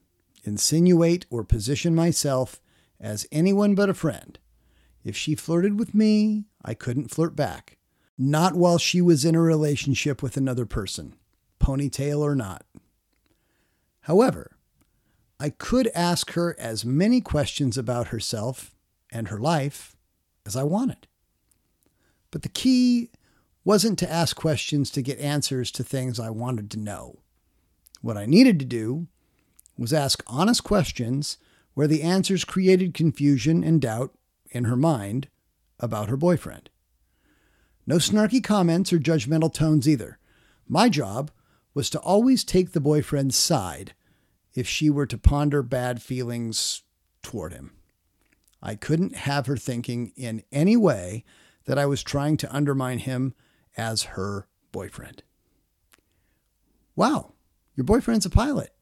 insinuate, 0.45 1.27
or 1.29 1.45
position 1.45 1.95
myself 1.95 2.59
as 2.99 3.27
anyone 3.31 3.75
but 3.75 3.91
a 3.91 3.95
friend. 3.95 4.39
If 5.05 5.15
she 5.15 5.35
flirted 5.35 5.79
with 5.79 5.95
me, 5.95 6.47
I 6.65 6.73
couldn't 6.73 7.11
flirt 7.11 7.37
back. 7.37 7.77
Not 8.17 8.55
while 8.55 8.79
she 8.79 9.03
was 9.03 9.27
in 9.27 9.35
a 9.35 9.41
relationship 9.41 10.23
with 10.23 10.39
another 10.39 10.65
person, 10.65 11.15
ponytail 11.61 12.21
or 12.21 12.35
not. 12.35 12.65
However, 14.01 14.57
I 15.39 15.51
could 15.51 15.91
ask 15.95 16.33
her 16.33 16.57
as 16.59 16.87
many 16.87 17.21
questions 17.21 17.77
about 17.77 18.09
herself 18.09 18.75
and 19.13 19.29
her 19.29 19.39
life 19.39 19.97
as 20.47 20.57
I 20.57 20.63
wanted. 20.63 21.07
But 22.31 22.41
the 22.41 22.49
key 22.49 23.11
wasn't 23.67 23.99
to 23.99 24.09
ask 24.09 24.37
questions 24.37 24.93
to 24.93 25.03
get 25.03 25.19
answers 25.19 25.73
to 25.73 25.83
things 25.83 26.21
I 26.21 26.31
wanted 26.31 26.71
to 26.71 26.79
know. 26.79 27.19
What 28.01 28.17
I 28.17 28.25
needed 28.25 28.61
to 28.61 28.65
do 28.65 29.09
was 29.77 29.93
ask 29.93 30.23
honest 30.29 30.63
questions 30.63 31.37
where 31.75 31.89
the 31.89 32.05
answers 32.05 32.45
created 32.45 32.95
confusion 32.95 33.65
and 33.65 33.81
doubt 33.81 34.17
in 34.53 34.65
her 34.65 34.77
mind 34.77 35.27
about 35.81 36.09
her 36.09 36.17
boyfriend. 36.17 36.71
No 37.89 37.97
snarky 37.97 38.43
comments 38.43 38.93
or 38.93 39.01
judgmental 39.01 39.53
tones 39.53 39.89
either. 39.89 40.21
My 40.69 40.89
job 40.89 41.33
was 41.75 41.91
to 41.91 41.99
always 41.99 42.45
take 42.45 42.71
the 42.71 42.81
boyfriend's 42.81 43.37
side 43.37 43.95
if 44.55 44.69
she 44.69 44.89
were 44.89 45.07
to 45.07 45.19
ponder 45.19 45.65
bad 45.65 46.01
feelings 46.01 46.83
toward 47.21 47.53
him. 47.53 47.73
I 48.63 48.77
couldn't 48.77 49.17
have 49.17 49.47
her 49.47 49.57
thinking 49.57 50.13
in 50.15 50.45
any 50.53 50.77
way 50.77 51.25
that 51.65 51.79
I 51.79 51.87
was 51.87 52.05
trying 52.05 52.37
to 52.37 52.55
undermine 52.55 53.01
him 53.01 53.35
as 53.77 54.03
her 54.03 54.47
boyfriend. 54.73 55.23
Wow, 56.95 57.33
your 57.75 57.85
boyfriend's 57.85 58.27
a 58.27 58.31
pilot. 58.31 58.73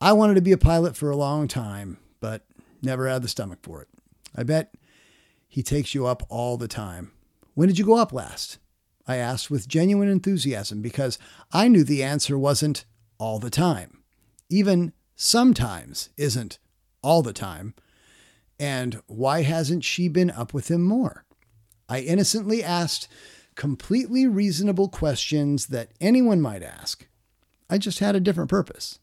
I 0.00 0.12
wanted 0.12 0.34
to 0.34 0.42
be 0.42 0.52
a 0.52 0.58
pilot 0.58 0.96
for 0.96 1.10
a 1.10 1.16
long 1.16 1.48
time, 1.48 1.98
but 2.20 2.46
never 2.82 3.08
had 3.08 3.22
the 3.22 3.28
stomach 3.28 3.58
for 3.62 3.82
it. 3.82 3.88
I 4.36 4.44
bet 4.44 4.74
he 5.48 5.62
takes 5.62 5.94
you 5.94 6.06
up 6.06 6.22
all 6.28 6.56
the 6.56 6.68
time. 6.68 7.10
When 7.54 7.68
did 7.68 7.78
you 7.78 7.84
go 7.84 7.96
up 7.96 8.12
last? 8.12 8.58
I 9.06 9.16
asked 9.16 9.50
with 9.50 9.66
genuine 9.66 10.08
enthusiasm 10.08 10.82
because 10.82 11.18
I 11.50 11.66
knew 11.66 11.82
the 11.82 12.04
answer 12.04 12.38
wasn't 12.38 12.84
all 13.18 13.38
the 13.38 13.50
time. 13.50 14.02
Even 14.48 14.92
sometimes 15.16 16.10
isn't 16.16 16.58
all 17.02 17.22
the 17.22 17.32
time. 17.32 17.74
And 18.60 19.02
why 19.06 19.42
hasn't 19.42 19.82
she 19.82 20.08
been 20.08 20.30
up 20.30 20.52
with 20.52 20.70
him 20.70 20.82
more? 20.82 21.24
I 21.88 22.00
innocently 22.00 22.62
asked 22.62 23.08
completely 23.58 24.24
reasonable 24.24 24.88
questions 24.88 25.66
that 25.66 25.90
anyone 26.00 26.40
might 26.40 26.62
ask. 26.62 27.08
I 27.68 27.76
just 27.76 27.98
had 27.98 28.14
a 28.14 28.20
different 28.20 28.48
purpose. 28.48 29.00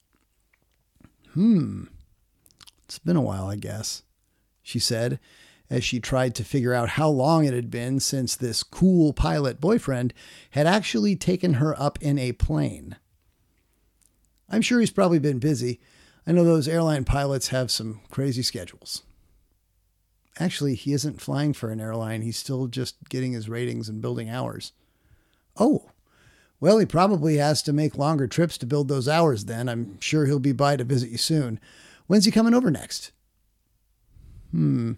Hmm. 1.34 1.84
It's 2.86 2.98
been 2.98 3.18
a 3.18 3.22
while, 3.22 3.48
I 3.48 3.58
guess, 3.58 4.04
she 4.64 4.80
said 4.80 5.20
as 5.70 5.84
she 5.84 6.00
tried 6.00 6.36
to 6.36 6.44
figure 6.46 6.74
out 6.74 6.90
how 6.90 7.10
long 7.10 7.44
it 7.44 7.54
had 7.54 7.70
been 7.70 8.00
since 8.00 8.36
this 8.36 8.64
cool 8.64 9.12
pilot 9.12 9.60
boyfriend 9.60 10.14
had 10.52 10.68
actually 10.68 11.18
taken 11.18 11.56
her 11.56 11.78
up 11.78 12.02
in 12.02 12.18
a 12.18 12.32
plane. 12.32 12.96
I'm 14.50 14.62
sure 14.62 14.80
he's 14.80 14.92
probably 14.92 15.20
been 15.20 15.40
busy. 15.40 15.82
I 16.26 16.32
know 16.32 16.46
those 16.46 16.70
airline 16.70 17.04
pilots 17.04 17.50
have 17.50 17.72
some 17.72 18.00
crazy 18.10 18.42
schedules. 18.44 19.04
Actually, 20.38 20.76
he 20.76 20.92
isn't 20.94 21.22
flying 21.22 21.54
for 21.54 21.72
an 21.72 21.80
airline. 21.80 22.22
He's 22.22 22.38
still 22.38 22.68
just 22.68 22.96
getting 23.10 23.34
his 23.34 23.48
ratings 23.48 23.88
and 23.88 24.02
building 24.02 24.30
hours. 24.30 24.74
Oh, 25.58 25.92
well, 26.60 26.78
he 26.78 26.86
probably 26.86 27.38
has 27.38 27.62
to 27.64 27.74
make 27.74 27.98
longer 27.98 28.28
trips 28.28 28.58
to 28.58 28.66
build 28.66 28.88
those 28.88 29.08
hours 29.08 29.46
then. 29.46 29.70
I'm 29.70 30.00
sure 30.00 30.26
he'll 30.26 30.40
be 30.40 30.52
by 30.52 30.76
to 30.76 30.84
visit 30.84 31.10
you 31.10 31.18
soon. 31.18 31.60
When's 32.08 32.26
he 32.26 32.32
coming 32.32 32.54
over 32.54 32.72
next? 32.72 33.12
Hmm. 34.52 34.94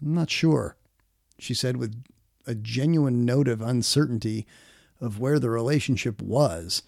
I'm 0.00 0.14
not 0.14 0.30
sure, 0.30 0.76
she 1.38 1.54
said 1.54 1.76
with 1.76 2.02
a 2.46 2.54
genuine 2.54 3.24
note 3.24 3.48
of 3.48 3.62
uncertainty 3.62 4.46
of 5.00 5.18
where 5.18 5.38
the 5.38 5.50
relationship 5.50 6.20
was. 6.20 6.82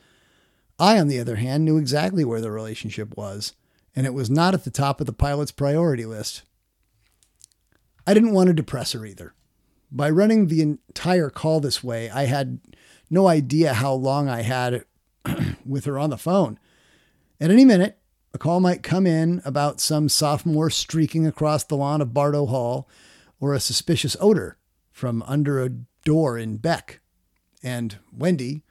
I, 0.78 0.98
on 0.98 1.08
the 1.08 1.20
other 1.20 1.36
hand, 1.36 1.64
knew 1.64 1.78
exactly 1.78 2.24
where 2.24 2.40
the 2.40 2.50
relationship 2.50 3.16
was, 3.16 3.52
and 3.94 4.06
it 4.06 4.14
was 4.14 4.28
not 4.28 4.54
at 4.54 4.64
the 4.64 4.70
top 4.70 5.00
of 5.00 5.06
the 5.06 5.12
pilot's 5.12 5.52
priority 5.52 6.04
list. 6.04 6.42
I 8.06 8.14
didn't 8.14 8.32
want 8.32 8.48
to 8.48 8.54
depress 8.54 8.92
her 8.92 9.04
either. 9.04 9.34
By 9.90 10.10
running 10.10 10.48
the 10.48 10.62
entire 10.62 11.30
call 11.30 11.60
this 11.60 11.82
way, 11.82 12.10
I 12.10 12.24
had 12.24 12.58
no 13.10 13.28
idea 13.28 13.74
how 13.74 13.94
long 13.94 14.28
I 14.28 14.42
had 14.42 14.84
with 15.64 15.84
her 15.84 15.98
on 15.98 16.10
the 16.10 16.18
phone. 16.18 16.58
At 17.40 17.50
any 17.50 17.64
minute, 17.64 17.98
a 18.32 18.38
call 18.38 18.60
might 18.60 18.82
come 18.82 19.06
in 19.06 19.40
about 19.44 19.80
some 19.80 20.08
sophomore 20.08 20.70
streaking 20.70 21.26
across 21.26 21.64
the 21.64 21.76
lawn 21.76 22.00
of 22.00 22.12
Bardo 22.12 22.46
Hall 22.46 22.88
or 23.38 23.54
a 23.54 23.60
suspicious 23.60 24.16
odor 24.20 24.56
from 24.90 25.22
under 25.26 25.62
a 25.62 25.70
door 26.04 26.36
in 26.36 26.56
Beck. 26.56 27.00
And 27.62 27.98
Wendy 28.12 28.62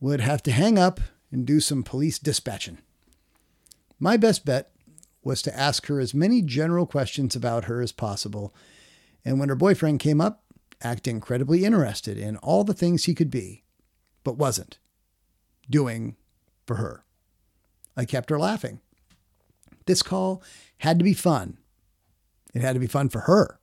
would 0.00 0.20
have 0.20 0.42
to 0.44 0.52
hang 0.52 0.78
up 0.78 1.00
and 1.32 1.46
do 1.46 1.60
some 1.60 1.82
police 1.82 2.18
dispatching. 2.18 2.78
My 3.98 4.16
best 4.16 4.44
bet 4.44 4.70
was 5.22 5.42
to 5.42 5.58
ask 5.58 5.86
her 5.86 6.00
as 6.00 6.14
many 6.14 6.42
general 6.42 6.86
questions 6.86 7.34
about 7.34 7.64
her 7.64 7.80
as 7.80 7.92
possible, 7.92 8.54
and 9.24 9.38
when 9.38 9.48
her 9.48 9.54
boyfriend 9.54 10.00
came 10.00 10.20
up, 10.20 10.42
act 10.80 11.08
incredibly 11.08 11.64
interested 11.64 12.16
in 12.16 12.36
all 12.38 12.64
the 12.64 12.74
things 12.74 13.04
he 13.04 13.14
could 13.14 13.30
be, 13.30 13.64
but 14.24 14.38
wasn't 14.38 14.78
doing 15.68 16.16
for 16.66 16.76
her. 16.76 17.04
I 17.96 18.04
kept 18.04 18.30
her 18.30 18.38
laughing. 18.38 18.80
This 19.86 20.02
call 20.02 20.42
had 20.78 20.98
to 20.98 21.04
be 21.04 21.14
fun. 21.14 21.58
It 22.54 22.62
had 22.62 22.74
to 22.74 22.80
be 22.80 22.86
fun 22.86 23.08
for 23.08 23.20
her. 23.22 23.58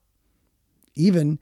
Even 0.95 1.39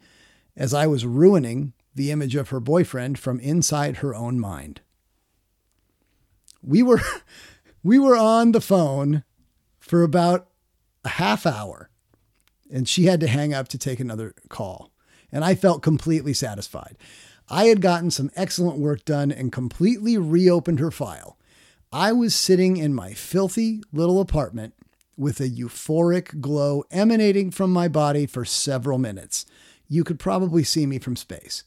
as 0.56 0.74
I 0.74 0.88
was 0.88 1.06
ruining 1.06 1.74
the 1.96 2.12
image 2.12 2.36
of 2.36 2.50
her 2.50 2.60
boyfriend 2.60 3.20
from 3.20 3.40
inside 3.40 3.98
her 3.98 4.14
own 4.16 4.40
mind. 4.40 4.82
We 6.62 6.84
were 6.84 7.02
we 7.84 8.00
were 8.00 8.18
on 8.18 8.52
the 8.52 8.62
phone 8.62 9.24
for 9.84 10.04
about 10.04 10.48
a 11.04 11.10
half 11.10 11.46
hour 11.46 11.90
and 12.72 12.88
she 12.88 13.06
had 13.06 13.20
to 13.20 13.28
hang 13.28 13.54
up 13.54 13.68
to 13.70 13.78
take 13.78 14.00
another 14.00 14.34
call. 14.50 14.92
And 15.32 15.44
I 15.44 15.56
felt 15.56 15.84
completely 15.84 16.34
satisfied. 16.34 16.98
I 17.50 17.66
had 17.66 17.82
gotten 17.82 18.10
some 18.10 18.32
excellent 18.36 18.80
work 18.80 19.06
done 19.06 19.32
and 19.32 19.52
completely 19.52 20.18
reopened 20.18 20.80
her 20.80 20.92
file. 20.92 21.38
I 21.92 22.12
was 22.12 22.34
sitting 22.34 22.78
in 22.78 22.94
my 22.94 23.14
filthy 23.14 23.82
little 23.92 24.20
apartment 24.20 24.74
with 25.16 25.40
a 25.40 25.50
euphoric 25.50 26.42
glow 26.42 26.84
emanating 26.90 27.52
from 27.52 27.72
my 27.72 27.88
body 27.88 28.26
for 28.26 28.46
several 28.46 28.98
minutes. 28.98 29.46
You 29.88 30.04
could 30.04 30.20
probably 30.20 30.64
see 30.64 30.88
me 30.88 30.98
from 30.98 31.16
space. 31.16 31.64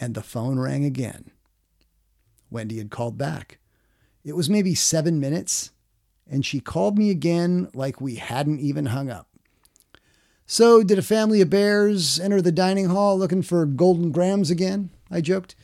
And 0.00 0.14
the 0.14 0.22
phone 0.22 0.58
rang 0.58 0.84
again. 0.84 1.32
Wendy 2.50 2.78
had 2.78 2.90
called 2.90 3.18
back. 3.18 3.58
It 4.24 4.36
was 4.36 4.48
maybe 4.48 4.74
seven 4.74 5.20
minutes, 5.20 5.72
and 6.30 6.44
she 6.44 6.60
called 6.60 6.98
me 6.98 7.10
again 7.10 7.68
like 7.74 8.00
we 8.00 8.16
hadn't 8.16 8.60
even 8.60 8.86
hung 8.86 9.10
up. 9.10 9.28
So, 10.46 10.82
did 10.82 10.98
a 10.98 11.02
family 11.02 11.42
of 11.42 11.50
bears 11.50 12.18
enter 12.18 12.40
the 12.40 12.52
dining 12.52 12.86
hall 12.86 13.18
looking 13.18 13.42
for 13.42 13.66
Golden 13.66 14.10
Grahams 14.10 14.50
again? 14.50 14.90
I 15.10 15.20
joked, 15.20 15.54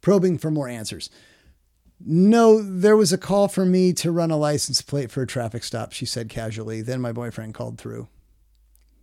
probing 0.00 0.38
for 0.38 0.50
more 0.50 0.68
answers. 0.68 1.10
No, 2.04 2.60
there 2.60 2.96
was 2.96 3.12
a 3.12 3.18
call 3.18 3.48
for 3.48 3.64
me 3.64 3.92
to 3.94 4.10
run 4.12 4.30
a 4.30 4.36
license 4.36 4.82
plate 4.82 5.10
for 5.10 5.22
a 5.22 5.26
traffic 5.26 5.64
stop, 5.64 5.92
she 5.92 6.04
said 6.04 6.28
casually. 6.28 6.82
Then 6.82 7.00
my 7.00 7.12
boyfriend 7.12 7.54
called 7.54 7.78
through. 7.78 8.08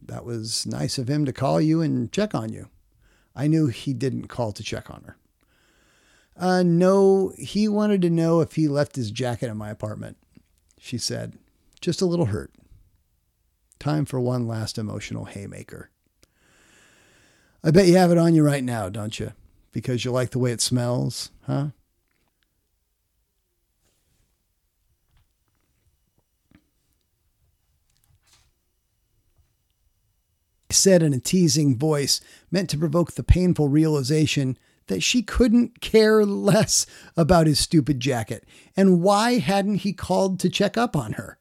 That 0.02 0.26
was 0.26 0.66
nice 0.66 0.98
of 0.98 1.10
him 1.10 1.26
to 1.26 1.34
call 1.34 1.62
you 1.62 1.82
and 1.82 2.12
check 2.12 2.36
on 2.36 2.52
you. 2.52 2.68
I 3.36 3.48
knew 3.48 3.68
he 3.68 3.94
didn't 3.94 4.28
call 4.28 4.52
to 4.52 4.64
check 4.64 4.92
on 4.92 5.04
her. 5.06 5.18
Uh, 6.36 6.64
no, 6.64 7.32
he 7.38 7.68
wanted 7.68 8.02
to 8.02 8.10
know 8.10 8.42
if 8.42 8.56
he 8.56 8.68
left 8.68 8.96
his 8.96 9.12
jacket 9.12 9.50
in 9.50 9.58
my 9.58 9.70
apartment, 9.70 10.18
she 10.84 10.98
said, 10.98 11.38
just 11.80 12.02
a 12.02 12.06
little 12.06 12.26
hurt. 12.26 12.52
Time 13.80 14.04
for 14.04 14.20
one 14.20 14.46
last 14.46 14.78
emotional 14.78 15.24
haymaker. 15.24 15.90
I 17.64 17.72
bet 17.72 17.88
you 17.88 17.96
have 17.96 18.12
it 18.12 18.18
on 18.18 18.36
you 18.36 18.44
right 18.44 18.66
now, 18.66 18.90
don't 18.90 19.18
you? 19.18 19.32
Because 19.72 20.04
you 20.04 20.12
like 20.12 20.32
the 20.32 20.40
way 20.40 20.52
it 20.52 20.60
smells, 20.60 21.32
huh? 21.48 21.68
Said 30.70 31.02
in 31.02 31.14
a 31.14 31.20
teasing 31.20 31.78
voice 31.78 32.20
meant 32.52 32.70
to 32.72 32.78
provoke 32.78 33.14
the 33.14 33.24
painful 33.24 33.70
realization 33.70 34.58
that 34.88 35.04
she 35.04 35.22
couldn't 35.22 35.82
care 35.82 36.26
less 36.26 36.86
about 37.16 37.48
his 37.48 37.60
stupid 37.60 38.00
jacket. 38.00 38.46
And 38.76 39.02
why 39.02 39.40
hadn't 39.40 39.78
he 39.78 39.94
called 39.94 40.40
to 40.40 40.50
check 40.50 40.78
up 40.78 40.96
on 40.96 41.14
her? 41.14 41.38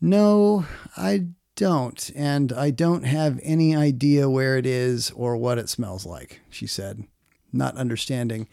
No, 0.00 0.66
I 0.96 1.28
don't. 1.54 2.10
And 2.14 2.52
I 2.52 2.70
don't 2.70 3.04
have 3.04 3.40
any 3.42 3.74
idea 3.74 4.28
where 4.28 4.56
it 4.56 4.66
is 4.66 5.10
or 5.12 5.36
what 5.36 5.58
it 5.58 5.68
smells 5.68 6.04
like, 6.04 6.40
she 6.50 6.66
said, 6.66 7.04
not 7.52 7.76
understanding 7.76 8.48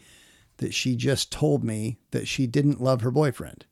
that 0.58 0.72
she 0.72 0.96
just 0.96 1.30
told 1.30 1.64
me 1.64 1.98
that 2.12 2.28
she 2.28 2.46
didn't 2.46 2.80
love 2.80 3.02
her 3.02 3.10
boyfriend. 3.10 3.66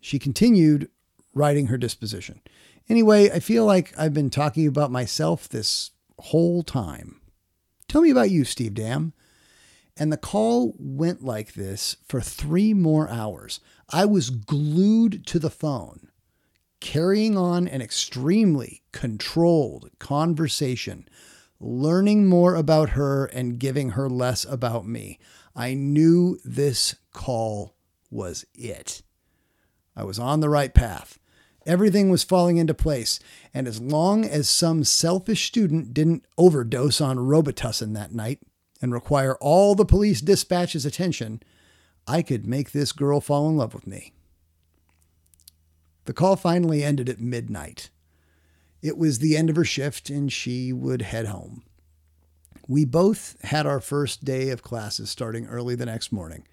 She 0.00 0.18
continued 0.18 0.88
writing 1.34 1.66
her 1.66 1.78
disposition. 1.78 2.40
Anyway, 2.88 3.30
I 3.30 3.40
feel 3.40 3.64
like 3.64 3.92
I've 3.98 4.14
been 4.14 4.30
talking 4.30 4.66
about 4.66 4.90
myself 4.90 5.48
this 5.48 5.90
whole 6.18 6.62
time. 6.62 7.17
Tell 7.88 8.02
me 8.02 8.10
about 8.10 8.30
you, 8.30 8.44
Steve 8.44 8.74
Dam. 8.74 9.14
And 9.96 10.12
the 10.12 10.18
call 10.18 10.74
went 10.78 11.24
like 11.24 11.54
this 11.54 11.96
for 12.06 12.20
three 12.20 12.74
more 12.74 13.08
hours. 13.08 13.60
I 13.90 14.04
was 14.04 14.30
glued 14.30 15.26
to 15.26 15.38
the 15.38 15.50
phone, 15.50 16.08
carrying 16.80 17.36
on 17.36 17.66
an 17.66 17.80
extremely 17.80 18.82
controlled 18.92 19.90
conversation, 19.98 21.08
learning 21.58 22.26
more 22.26 22.54
about 22.54 22.90
her 22.90 23.24
and 23.26 23.58
giving 23.58 23.90
her 23.90 24.08
less 24.08 24.44
about 24.44 24.86
me. 24.86 25.18
I 25.56 25.74
knew 25.74 26.38
this 26.44 26.94
call 27.12 27.74
was 28.10 28.44
it. 28.54 29.02
I 29.96 30.04
was 30.04 30.18
on 30.18 30.38
the 30.38 30.48
right 30.48 30.72
path. 30.72 31.18
Everything 31.68 32.08
was 32.08 32.24
falling 32.24 32.56
into 32.56 32.72
place. 32.72 33.20
And 33.52 33.68
as 33.68 33.78
long 33.78 34.24
as 34.24 34.48
some 34.48 34.84
selfish 34.84 35.46
student 35.46 35.92
didn't 35.92 36.24
overdose 36.38 36.98
on 36.98 37.18
Robitussin 37.18 37.92
that 37.92 38.14
night 38.14 38.40
and 38.80 38.90
require 38.90 39.36
all 39.36 39.74
the 39.74 39.84
police 39.84 40.22
dispatch's 40.22 40.86
attention, 40.86 41.42
I 42.06 42.22
could 42.22 42.46
make 42.46 42.72
this 42.72 42.92
girl 42.92 43.20
fall 43.20 43.50
in 43.50 43.58
love 43.58 43.74
with 43.74 43.86
me. 43.86 44.14
The 46.06 46.14
call 46.14 46.36
finally 46.36 46.82
ended 46.82 47.10
at 47.10 47.20
midnight. 47.20 47.90
It 48.80 48.96
was 48.96 49.18
the 49.18 49.36
end 49.36 49.50
of 49.50 49.56
her 49.56 49.64
shift 49.64 50.08
and 50.08 50.32
she 50.32 50.72
would 50.72 51.02
head 51.02 51.26
home. 51.26 51.64
We 52.66 52.86
both 52.86 53.36
had 53.42 53.66
our 53.66 53.80
first 53.80 54.24
day 54.24 54.48
of 54.48 54.62
classes 54.62 55.10
starting 55.10 55.46
early 55.46 55.74
the 55.74 55.84
next 55.84 56.12
morning. 56.12 56.48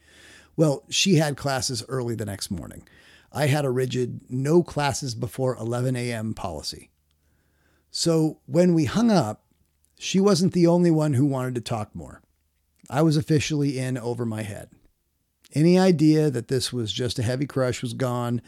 Well, 0.57 0.83
she 0.89 1.15
had 1.15 1.37
classes 1.37 1.85
early 1.87 2.15
the 2.15 2.25
next 2.25 2.51
morning. 2.51 2.85
I 3.31 3.47
had 3.47 3.65
a 3.65 3.69
rigid 3.69 4.21
no 4.29 4.63
classes 4.63 5.15
before 5.15 5.57
11 5.57 5.95
a.m. 5.95 6.33
policy. 6.33 6.89
So 7.91 8.39
when 8.45 8.73
we 8.73 8.85
hung 8.85 9.09
up, 9.09 9.45
she 9.97 10.19
wasn't 10.19 10.53
the 10.53 10.67
only 10.67 10.91
one 10.91 11.13
who 11.13 11.25
wanted 11.25 11.55
to 11.55 11.61
talk 11.61 11.95
more. 11.95 12.21
I 12.89 13.01
was 13.01 13.17
officially 13.17 13.79
in 13.79 13.97
over 13.97 14.25
my 14.25 14.43
head. 14.43 14.69
Any 15.53 15.79
idea 15.79 16.29
that 16.29 16.47
this 16.47 16.73
was 16.73 16.91
just 16.91 17.17
a 17.17 17.23
heavy 17.23 17.45
crush 17.45 17.81
was 17.81 17.93
gone, 17.93 18.41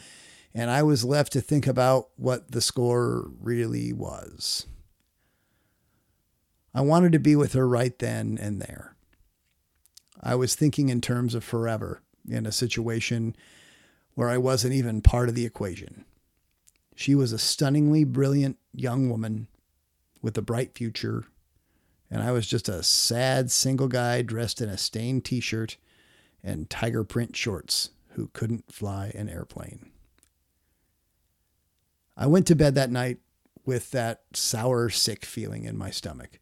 and 0.53 0.69
I 0.69 0.83
was 0.83 1.05
left 1.05 1.31
to 1.33 1.41
think 1.41 1.65
about 1.65 2.09
what 2.17 2.51
the 2.51 2.61
score 2.61 3.31
really 3.39 3.93
was. 3.93 4.67
I 6.73 6.81
wanted 6.81 7.11
to 7.13 7.19
be 7.19 7.35
with 7.35 7.53
her 7.53 7.67
right 7.67 7.97
then 7.97 8.37
and 8.39 8.61
there. 8.61 8.95
I 10.21 10.35
was 10.35 10.55
thinking 10.55 10.89
in 10.89 11.01
terms 11.01 11.33
of 11.33 11.43
forever 11.43 12.01
in 12.27 12.45
a 12.45 12.51
situation 12.51 13.35
where 14.17 14.29
I 14.29 14.39
wasn't 14.39 14.73
even 14.73 15.03
part 15.03 15.29
of 15.29 15.35
the 15.35 15.45
equation. 15.45 16.03
She 16.95 17.13
was 17.13 17.31
a 17.31 17.37
stunningly 17.37 18.03
brilliant 18.03 18.57
young 18.73 19.11
woman 19.11 19.47
with 20.23 20.35
a 20.39 20.41
bright 20.41 20.75
future, 20.75 21.25
and 22.09 22.23
I 22.23 22.31
was 22.31 22.47
just 22.47 22.67
a 22.67 22.81
sad 22.81 23.51
single 23.51 23.87
guy 23.87 24.23
dressed 24.23 24.59
in 24.59 24.69
a 24.69 24.77
stained 24.77 25.23
t 25.23 25.39
shirt 25.39 25.77
and 26.43 26.67
tiger 26.67 27.03
print 27.03 27.35
shorts 27.35 27.91
who 28.13 28.31
couldn't 28.33 28.73
fly 28.73 29.11
an 29.13 29.29
airplane. 29.29 29.91
I 32.17 32.25
went 32.25 32.47
to 32.47 32.55
bed 32.55 32.73
that 32.73 32.89
night 32.89 33.19
with 33.65 33.91
that 33.91 34.23
sour, 34.33 34.89
sick 34.89 35.25
feeling 35.25 35.65
in 35.65 35.77
my 35.77 35.91
stomach. 35.91 36.39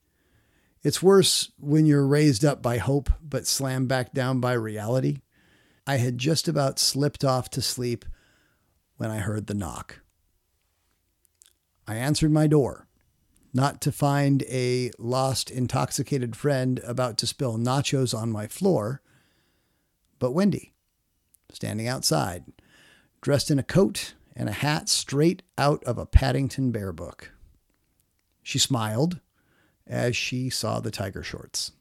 It's 0.81 1.03
worse 1.03 1.51
when 1.59 1.85
you're 1.85 2.07
raised 2.07 2.45
up 2.45 2.61
by 2.61 2.77
hope 2.77 3.09
but 3.21 3.45
slammed 3.45 3.89
back 3.89 4.13
down 4.13 4.39
by 4.39 4.53
reality. 4.53 5.17
I 5.88 5.98
had 5.98 6.17
just 6.17 6.48
about 6.48 6.80
slipped 6.80 7.24
off 7.24 7.50
to 7.52 7.62
sleep 7.62 8.06
when 8.98 9.12
I 9.12 9.17
heard 9.17 9.48
the 9.48 9.54
knock. 9.54 10.02
I 11.88 11.95
answered 11.95 12.32
my 12.32 12.48
door, 12.48 12.88
not 13.54 13.82
to 13.82 13.91
find 13.91 14.43
a 14.43 14.91
lost, 14.98 15.52
intoxicated 15.52 16.36
friend 16.36 16.80
about 16.84 17.17
to 17.19 17.28
spill 17.28 17.58
nachos 17.58 18.17
on 18.17 18.32
my 18.32 18.48
floor, 18.48 19.02
but 20.17 20.32
Wendy, 20.32 20.74
standing 21.52 21.88
outside, 21.88 22.45
dressed 23.21 23.52
in 23.52 23.60
a 23.60 23.63
coat 23.63 24.15
and 24.36 24.50
a 24.50 24.54
hat 24.54 24.89
straight 24.89 25.43
out 25.58 25.84
of 25.84 25.98
a 26.00 26.06
Paddington 26.06 26.71
Bear 26.71 26.91
book. 26.91 27.32
She 28.41 28.58
smiled 28.58 29.19
as 29.86 30.15
she 30.15 30.50
saw 30.50 30.80
the 30.80 30.91
tiger 30.91 31.21
shorts. 31.21 31.71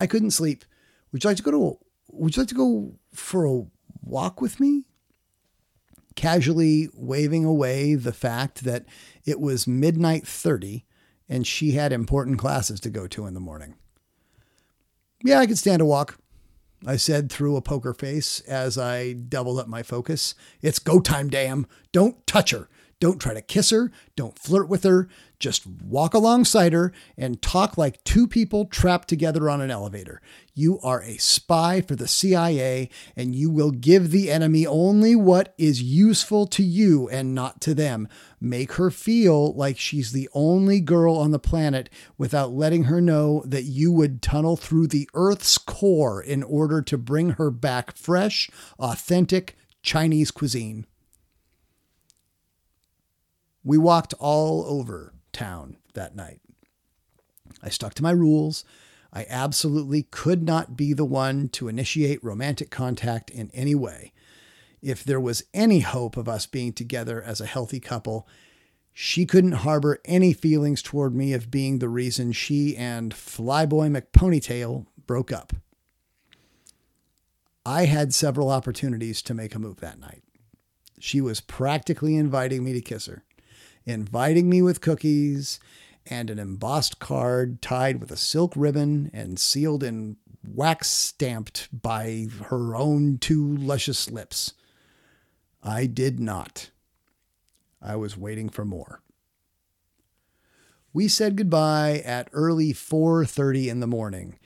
I 0.00 0.06
couldn't 0.06 0.30
sleep. 0.30 0.64
Would 1.12 1.22
you 1.22 1.28
like 1.28 1.36
to 1.36 1.42
go 1.42 1.50
to 1.50 1.78
would 2.14 2.36
you 2.36 2.42
like 2.42 2.48
to 2.48 2.54
go 2.54 2.94
for 3.12 3.44
a 3.44 3.62
walk 4.02 4.40
with 4.40 4.60
me? 4.60 4.84
Casually 6.14 6.88
waving 6.94 7.44
away 7.44 7.94
the 7.94 8.12
fact 8.12 8.64
that 8.64 8.84
it 9.24 9.40
was 9.40 9.66
midnight 9.66 10.26
30 10.26 10.84
and 11.28 11.46
she 11.46 11.72
had 11.72 11.92
important 11.92 12.38
classes 12.38 12.80
to 12.80 12.90
go 12.90 13.06
to 13.08 13.26
in 13.26 13.34
the 13.34 13.40
morning. 13.40 13.74
Yeah, 15.22 15.38
I 15.38 15.46
could 15.46 15.58
stand 15.58 15.80
a 15.80 15.86
walk, 15.86 16.18
I 16.86 16.96
said 16.96 17.30
through 17.32 17.56
a 17.56 17.62
poker 17.62 17.94
face 17.94 18.40
as 18.40 18.76
I 18.76 19.14
doubled 19.14 19.58
up 19.58 19.68
my 19.68 19.82
focus. 19.82 20.34
It's 20.60 20.78
go 20.78 21.00
time, 21.00 21.30
damn. 21.30 21.66
Don't 21.92 22.26
touch 22.26 22.50
her. 22.50 22.68
Don't 23.00 23.20
try 23.20 23.34
to 23.34 23.42
kiss 23.42 23.70
her. 23.70 23.90
Don't 24.16 24.38
flirt 24.38 24.68
with 24.68 24.84
her. 24.84 25.08
Just 25.44 25.66
walk 25.66 26.14
alongside 26.14 26.72
her 26.72 26.90
and 27.18 27.42
talk 27.42 27.76
like 27.76 28.02
two 28.02 28.26
people 28.26 28.64
trapped 28.64 29.08
together 29.08 29.50
on 29.50 29.60
an 29.60 29.70
elevator. 29.70 30.22
You 30.54 30.80
are 30.80 31.02
a 31.02 31.18
spy 31.18 31.82
for 31.82 31.94
the 31.94 32.08
CIA 32.08 32.88
and 33.14 33.34
you 33.34 33.50
will 33.50 33.70
give 33.70 34.10
the 34.10 34.30
enemy 34.30 34.66
only 34.66 35.14
what 35.14 35.52
is 35.58 35.82
useful 35.82 36.46
to 36.46 36.62
you 36.62 37.10
and 37.10 37.34
not 37.34 37.60
to 37.60 37.74
them. 37.74 38.08
Make 38.40 38.72
her 38.76 38.90
feel 38.90 39.52
like 39.52 39.76
she's 39.76 40.12
the 40.12 40.30
only 40.32 40.80
girl 40.80 41.14
on 41.16 41.30
the 41.30 41.38
planet 41.38 41.90
without 42.16 42.52
letting 42.54 42.84
her 42.84 43.02
know 43.02 43.42
that 43.44 43.64
you 43.64 43.92
would 43.92 44.22
tunnel 44.22 44.56
through 44.56 44.86
the 44.86 45.10
Earth's 45.12 45.58
core 45.58 46.22
in 46.22 46.42
order 46.42 46.80
to 46.80 46.96
bring 46.96 47.32
her 47.32 47.50
back 47.50 47.94
fresh, 47.98 48.48
authentic 48.78 49.58
Chinese 49.82 50.30
cuisine. 50.30 50.86
We 53.62 53.76
walked 53.76 54.14
all 54.18 54.64
over 54.64 55.13
town 55.34 55.76
that 55.92 56.16
night. 56.16 56.40
I 57.62 57.68
stuck 57.68 57.92
to 57.94 58.02
my 58.02 58.10
rules. 58.10 58.64
I 59.12 59.26
absolutely 59.28 60.04
could 60.04 60.42
not 60.42 60.76
be 60.76 60.92
the 60.92 61.04
one 61.04 61.48
to 61.50 61.68
initiate 61.68 62.24
romantic 62.24 62.70
contact 62.70 63.30
in 63.30 63.50
any 63.52 63.74
way. 63.74 64.12
If 64.82 65.04
there 65.04 65.20
was 65.20 65.44
any 65.54 65.80
hope 65.80 66.16
of 66.16 66.28
us 66.28 66.46
being 66.46 66.72
together 66.72 67.22
as 67.22 67.40
a 67.40 67.46
healthy 67.46 67.80
couple, 67.80 68.26
she 68.92 69.26
couldn't 69.26 69.52
harbor 69.52 70.00
any 70.04 70.32
feelings 70.32 70.82
toward 70.82 71.14
me 71.14 71.32
of 71.32 71.50
being 71.50 71.78
the 71.78 71.88
reason 71.88 72.32
she 72.32 72.76
and 72.76 73.12
Flyboy 73.12 73.96
McPonytail 73.96 74.86
broke 75.06 75.32
up. 75.32 75.52
I 77.66 77.86
had 77.86 78.12
several 78.12 78.50
opportunities 78.50 79.22
to 79.22 79.34
make 79.34 79.54
a 79.54 79.58
move 79.58 79.80
that 79.80 79.98
night. 79.98 80.22
She 81.00 81.20
was 81.20 81.40
practically 81.40 82.16
inviting 82.16 82.62
me 82.62 82.72
to 82.74 82.80
kiss 82.80 83.06
her, 83.06 83.24
inviting 83.86 84.48
me 84.48 84.62
with 84.62 84.80
cookies 84.80 85.60
and 86.06 86.30
an 86.30 86.38
embossed 86.38 86.98
card 86.98 87.62
tied 87.62 88.00
with 88.00 88.10
a 88.10 88.16
silk 88.16 88.52
ribbon 88.56 89.10
and 89.12 89.38
sealed 89.38 89.82
in 89.82 90.16
wax 90.46 90.90
stamped 90.90 91.68
by 91.72 92.26
her 92.44 92.76
own 92.76 93.18
two 93.18 93.56
luscious 93.56 94.10
lips. 94.10 94.52
I 95.62 95.86
did 95.86 96.20
not. 96.20 96.70
I 97.80 97.96
was 97.96 98.16
waiting 98.16 98.48
for 98.48 98.64
more. 98.64 99.00
We 100.92 101.08
said 101.08 101.36
goodbye 101.36 102.02
at 102.04 102.28
early 102.32 102.72
4:30 102.72 103.68
in 103.68 103.80
the 103.80 103.86
morning, 103.86 104.38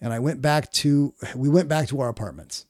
and 0.00 0.12
I 0.12 0.18
went 0.18 0.40
back 0.40 0.72
to 0.72 1.14
we 1.36 1.48
went 1.48 1.68
back 1.68 1.88
to 1.88 2.00
our 2.00 2.08
apartments. 2.08 2.66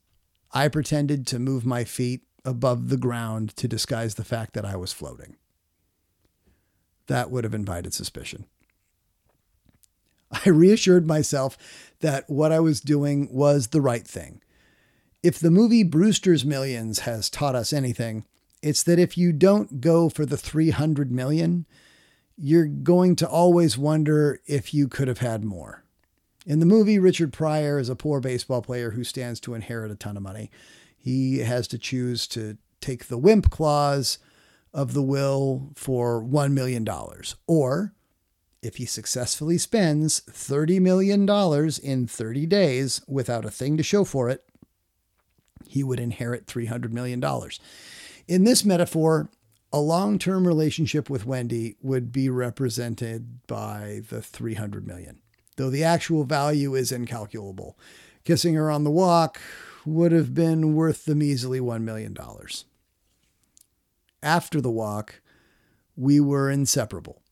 I 0.53 0.69
pretended 0.69 1.27
to 1.29 1.39
move 1.39 1.65
my 1.65 1.85
feet 1.85 2.23
above 2.45 2.89
the 2.89 2.97
ground 2.97 3.55
to 3.57 3.69
disguise 3.69 4.17
the 4.17 4.25
fact 4.25 4.55
that 4.55 4.65
I 4.65 4.75
was 4.77 4.93
floating. 4.93 5.37
That 7.11 7.33
would 7.33 7.42
have 7.42 7.55
invited 7.55 7.92
suspicion. 7.92 8.44
I 10.31 10.49
reassured 10.49 11.09
myself 11.09 11.59
that 11.99 12.31
what 12.31 12.53
I 12.53 12.61
was 12.61 12.81
doing 12.81 13.29
was 13.33 13.66
the 13.66 13.81
right 13.81 14.07
thing. 14.07 14.40
If 15.20 15.40
the 15.40 15.51
movie 15.51 15.83
Brewster's 15.83 16.44
Millions 16.44 17.01
has 17.01 17.29
taught 17.29 17.57
us 17.57 17.73
anything, 17.73 18.27
it's 18.62 18.85
that 18.85 19.01
if 19.01 19.18
you 19.18 19.33
don't 19.33 19.81
go 19.81 20.09
for 20.09 20.25
the 20.25 20.37
300 20.37 21.11
million, 21.11 21.66
you're 22.38 22.68
going 22.68 23.16
to 23.16 23.29
always 23.29 23.77
wonder 23.77 24.40
if 24.46 24.73
you 24.73 24.87
could 24.87 25.09
have 25.09 25.18
had 25.18 25.42
more. 25.42 25.83
In 26.46 26.61
the 26.61 26.64
movie, 26.64 27.01
Richard 27.01 27.33
Pryor 27.33 27.81
is 27.81 27.88
a 27.88 27.96
poor 27.96 28.20
baseball 28.20 28.62
player 28.62 28.92
who 28.92 29.03
stands 29.03 29.40
to 29.40 29.55
inherit 29.55 29.90
a 29.90 29.96
ton 29.96 30.16
of 30.16 30.23
money. 30.23 30.49
He 30.96 31.38
has 31.38 31.66
to 31.68 31.77
choose 31.79 32.29
to 32.29 32.57
take 32.81 33.09
the 33.09 33.18
wimp 33.18 33.51
clause 33.51 34.18
of 34.73 34.95
the 34.95 35.03
will 35.03 35.71
for 35.75 36.23
$1 36.23 36.53
million, 36.53 36.87
or 37.47 37.95
if 38.63 38.77
he 38.77 38.87
successfully 38.87 39.59
spends 39.59 40.21
$30 40.31 40.81
million 40.81 41.29
in 41.83 42.07
30 42.07 42.47
days 42.47 43.01
without 43.09 43.45
a 43.45 43.51
thing 43.51 43.77
to 43.77 43.83
show 43.83 44.05
for 44.05 44.29
it, 44.29 44.45
he 45.67 45.83
would 45.83 46.01
inherit 46.01 46.47
$300 46.47 46.91
million. 46.91 47.23
In 48.29 48.45
this 48.45 48.65
metaphor, 48.65 49.31
a 49.73 49.81
long 49.81 50.19
term 50.19 50.47
relationship 50.47 51.09
with 51.09 51.27
Wendy 51.27 51.77
would 51.81 52.13
be 52.13 52.29
represented 52.29 53.47
by 53.47 54.03
the 54.09 54.21
300 54.21 54.87
million, 54.87 55.21
though 55.57 55.71
the 55.71 55.85
actual 55.85 56.25
value 56.25 56.75
is 56.75 56.93
incalculable. 56.93 57.79
Kissing 58.25 58.55
her 58.55 58.71
on 58.71 58.85
the 58.85 58.91
walk 58.91 59.41
would 59.87 60.13
have 60.13 60.35
been 60.35 60.75
worth 60.75 61.05
the 61.05 61.15
measly 61.15 61.61
$1 61.61 61.83
million. 61.83 62.17
After 64.23 64.61
the 64.61 64.71
walk, 64.71 65.23
we 65.97 66.21
were 66.21 66.51
inseparable. 66.51 67.23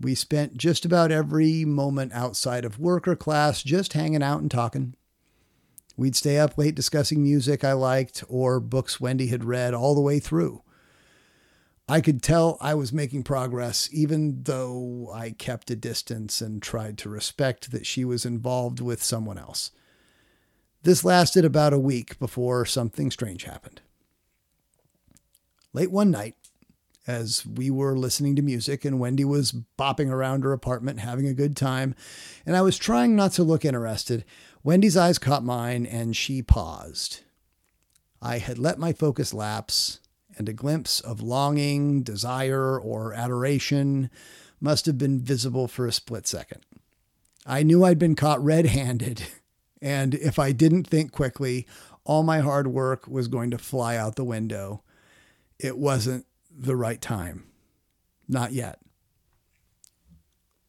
We 0.00 0.14
spent 0.14 0.56
just 0.56 0.84
about 0.84 1.12
every 1.12 1.64
moment 1.64 2.12
outside 2.12 2.64
of 2.64 2.78
work 2.78 3.06
or 3.06 3.14
class 3.14 3.62
just 3.62 3.92
hanging 3.92 4.22
out 4.22 4.40
and 4.40 4.50
talking. 4.50 4.94
We'd 5.96 6.16
stay 6.16 6.38
up 6.38 6.56
late 6.56 6.74
discussing 6.74 7.22
music 7.22 7.62
I 7.62 7.74
liked 7.74 8.24
or 8.28 8.60
books 8.60 9.00
Wendy 9.00 9.28
had 9.28 9.44
read 9.44 9.74
all 9.74 9.94
the 9.94 10.00
way 10.00 10.18
through. 10.18 10.62
I 11.88 12.00
could 12.00 12.22
tell 12.22 12.56
I 12.60 12.74
was 12.74 12.92
making 12.92 13.24
progress, 13.24 13.88
even 13.92 14.44
though 14.44 15.10
I 15.12 15.30
kept 15.30 15.70
a 15.70 15.76
distance 15.76 16.40
and 16.40 16.62
tried 16.62 16.96
to 16.98 17.10
respect 17.10 17.70
that 17.70 17.86
she 17.86 18.04
was 18.04 18.24
involved 18.24 18.80
with 18.80 19.02
someone 19.02 19.36
else. 19.36 19.72
This 20.82 21.04
lasted 21.04 21.44
about 21.44 21.72
a 21.72 21.78
week 21.78 22.18
before 22.18 22.64
something 22.64 23.10
strange 23.10 23.44
happened. 23.44 23.82
Late 25.74 25.90
one 25.90 26.10
night, 26.10 26.36
as 27.06 27.46
we 27.46 27.70
were 27.70 27.96
listening 27.96 28.36
to 28.36 28.42
music 28.42 28.84
and 28.84 29.00
Wendy 29.00 29.24
was 29.24 29.54
bopping 29.78 30.10
around 30.10 30.44
her 30.44 30.52
apartment 30.52 31.00
having 31.00 31.26
a 31.26 31.34
good 31.34 31.56
time, 31.56 31.94
and 32.44 32.56
I 32.56 32.62
was 32.62 32.76
trying 32.78 33.16
not 33.16 33.32
to 33.32 33.42
look 33.42 33.64
interested. 33.64 34.24
Wendy's 34.62 34.96
eyes 34.96 35.18
caught 35.18 35.42
mine 35.42 35.86
and 35.86 36.16
she 36.16 36.42
paused. 36.42 37.20
I 38.20 38.38
had 38.38 38.58
let 38.58 38.78
my 38.78 38.92
focus 38.92 39.34
lapse, 39.34 39.98
and 40.38 40.48
a 40.48 40.52
glimpse 40.52 41.00
of 41.00 41.20
longing, 41.20 42.02
desire, 42.02 42.78
or 42.78 43.12
adoration 43.12 44.10
must 44.60 44.86
have 44.86 44.96
been 44.96 45.20
visible 45.20 45.66
for 45.68 45.86
a 45.86 45.92
split 45.92 46.26
second. 46.26 46.64
I 47.44 47.62
knew 47.64 47.84
I'd 47.84 47.98
been 47.98 48.14
caught 48.14 48.42
red 48.44 48.66
handed, 48.66 49.24
and 49.82 50.14
if 50.14 50.38
I 50.38 50.52
didn't 50.52 50.86
think 50.86 51.12
quickly, 51.12 51.66
all 52.04 52.22
my 52.22 52.40
hard 52.40 52.68
work 52.68 53.08
was 53.08 53.26
going 53.26 53.50
to 53.50 53.58
fly 53.58 53.96
out 53.96 54.16
the 54.16 54.24
window. 54.24 54.82
It 55.62 55.78
wasn't 55.78 56.26
the 56.50 56.74
right 56.74 57.00
time. 57.00 57.44
Not 58.28 58.52
yet. 58.52 58.80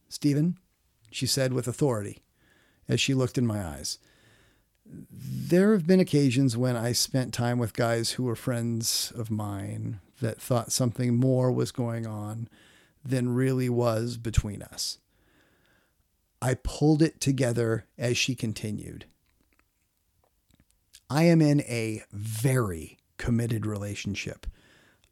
Stephen, 0.08 0.60
she 1.10 1.26
said 1.26 1.52
with 1.52 1.68
authority 1.68 2.22
as 2.88 3.02
she 3.02 3.16
looked 3.16 3.40
in 3.40 3.48
my 3.48 3.66
eyes. 3.66 3.98
There 4.86 5.72
have 5.72 5.88
been 5.88 6.00
occasions 6.00 6.56
when 6.56 6.76
I 6.76 6.92
spent 6.92 7.34
time 7.34 7.58
with 7.58 7.74
guys 7.74 8.12
who 8.12 8.24
were 8.24 8.36
friends 8.36 9.12
of 9.16 9.32
mine 9.32 10.00
that 10.22 10.40
thought 10.40 10.72
something 10.72 11.16
more 11.16 11.52
was 11.52 11.72
going 11.72 12.06
on 12.06 12.48
than 13.04 13.34
really 13.34 13.70
was 13.70 14.18
between 14.18 14.62
us. 14.62 15.00
I 16.40 16.54
pulled 16.54 17.02
it 17.02 17.20
together 17.20 17.86
as 17.98 18.16
she 18.16 18.36
continued. 18.36 19.06
I 21.10 21.24
am 21.24 21.42
in 21.42 21.62
a 21.62 22.04
very 22.12 23.00
committed 23.18 23.66
relationship 23.66 24.46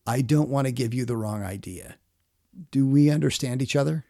I 0.05 0.21
don't 0.21 0.49
want 0.49 0.67
to 0.67 0.71
give 0.71 0.93
you 0.93 1.05
the 1.05 1.17
wrong 1.17 1.43
idea. 1.43 1.95
Do 2.71 2.85
we 2.87 3.09
understand 3.09 3.61
each 3.61 3.75
other? 3.75 4.05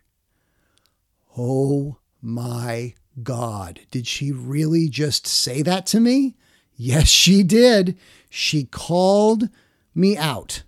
Oh 1.38 1.98
my 2.22 2.94
God. 3.24 3.82
Did 3.92 4.08
she 4.08 4.32
really 4.32 4.90
just 4.90 5.28
say 5.28 5.62
that 5.62 5.86
to 5.88 6.00
me? 6.00 6.36
Yes, 6.76 7.08
she 7.08 7.44
did. 7.44 7.98
She 8.30 8.64
called 8.64 9.50
me 9.94 10.18
out. 10.18 10.64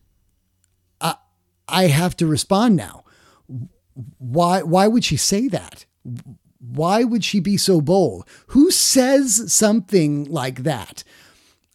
I, 1.02 1.16
I 1.68 1.88
have 1.88 2.16
to 2.18 2.28
respond 2.28 2.76
now. 2.76 3.04
Why, 4.18 4.62
why 4.62 4.88
would 4.88 5.04
she 5.04 5.18
say 5.18 5.48
that? 5.48 5.86
Why 6.60 7.04
would 7.04 7.24
she 7.24 7.40
be 7.40 7.58
so 7.58 7.82
bold? 7.82 8.28
Who 8.48 8.72
says 8.72 9.52
something 9.52 10.26
like 10.26 10.64
that? 10.64 11.04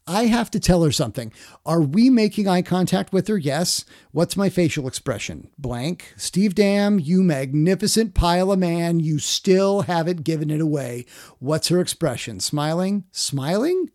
I 0.08 0.24
have 0.24 0.50
to 0.52 0.60
tell 0.60 0.82
her 0.84 0.90
something. 0.90 1.32
Are 1.66 1.82
we 1.82 2.08
making 2.08 2.48
eye 2.48 2.62
contact 2.62 3.12
with 3.12 3.28
her? 3.28 3.36
Yes. 3.36 3.84
What's 4.10 4.38
my 4.38 4.48
facial 4.48 4.88
expression? 4.88 5.50
Blank. 5.58 6.14
Steve 6.16 6.54
Dam, 6.54 6.98
you 6.98 7.22
magnificent 7.22 8.14
pile 8.14 8.50
of 8.50 8.58
man, 8.58 9.00
you 9.00 9.18
still 9.18 9.82
haven't 9.82 10.24
given 10.24 10.50
it 10.50 10.62
away. 10.62 11.04
What's 11.38 11.68
her 11.68 11.78
expression? 11.78 12.40
Smiling? 12.40 13.04
Smiling? 13.12 13.90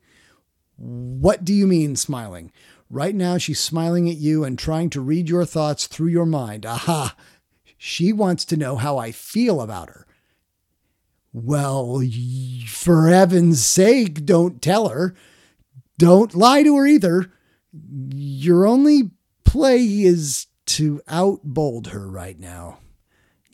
What 0.78 1.43
do 1.43 1.54
you 1.54 1.65
mean, 1.65 1.95
smiling? 1.95 2.52
Right 2.91 3.15
now, 3.15 3.39
she's 3.39 3.60
smiling 3.60 4.08
at 4.08 4.17
you 4.17 4.43
and 4.43 4.58
trying 4.58 4.91
to 4.91 5.02
read 5.02 5.28
your 5.28 5.45
thoughts 5.45 5.88
through 5.88 6.10
your 6.10 6.28
mind. 6.28 6.63
Aha! 6.63 7.15
She 7.76 8.13
wants 8.13 8.45
to 8.45 8.58
know 8.58 8.76
how 8.76 8.99
I 8.99 9.12
feel 9.12 9.62
about 9.62 9.89
her. 9.89 10.06
Well, 11.34 12.04
for 12.67 13.08
heaven's 13.08 13.65
sake, 13.65 14.26
don't 14.26 14.62
tell 14.62 14.89
her. 14.89 15.15
Don't 15.97 16.36
lie 16.36 16.63
to 16.63 16.77
her 16.77 16.88
either. 16.88 17.32
Your 17.71 18.65
only 18.65 19.12
play 19.45 19.84
is 19.84 20.47
to 20.65 21.01
outbold 21.08 21.88
her 21.88 22.10
right 22.10 22.39
now. 22.39 22.79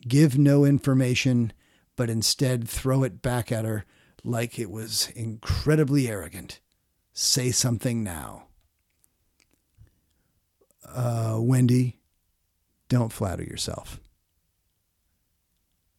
Give 0.06 0.38
no 0.38 0.64
information, 0.64 1.52
but 1.96 2.08
instead 2.08 2.68
throw 2.68 3.02
it 3.02 3.20
back 3.20 3.52
at 3.52 3.64
her 3.64 3.84
like 4.24 4.58
it 4.58 4.70
was 4.70 5.10
incredibly 5.14 6.08
arrogant. 6.08 6.60
Say 7.12 7.50
something 7.50 8.02
now. 8.02 8.44
Uh, 10.86 11.38
Wendy, 11.40 12.00
don't 12.88 13.12
flatter 13.12 13.42
yourself. 13.42 14.00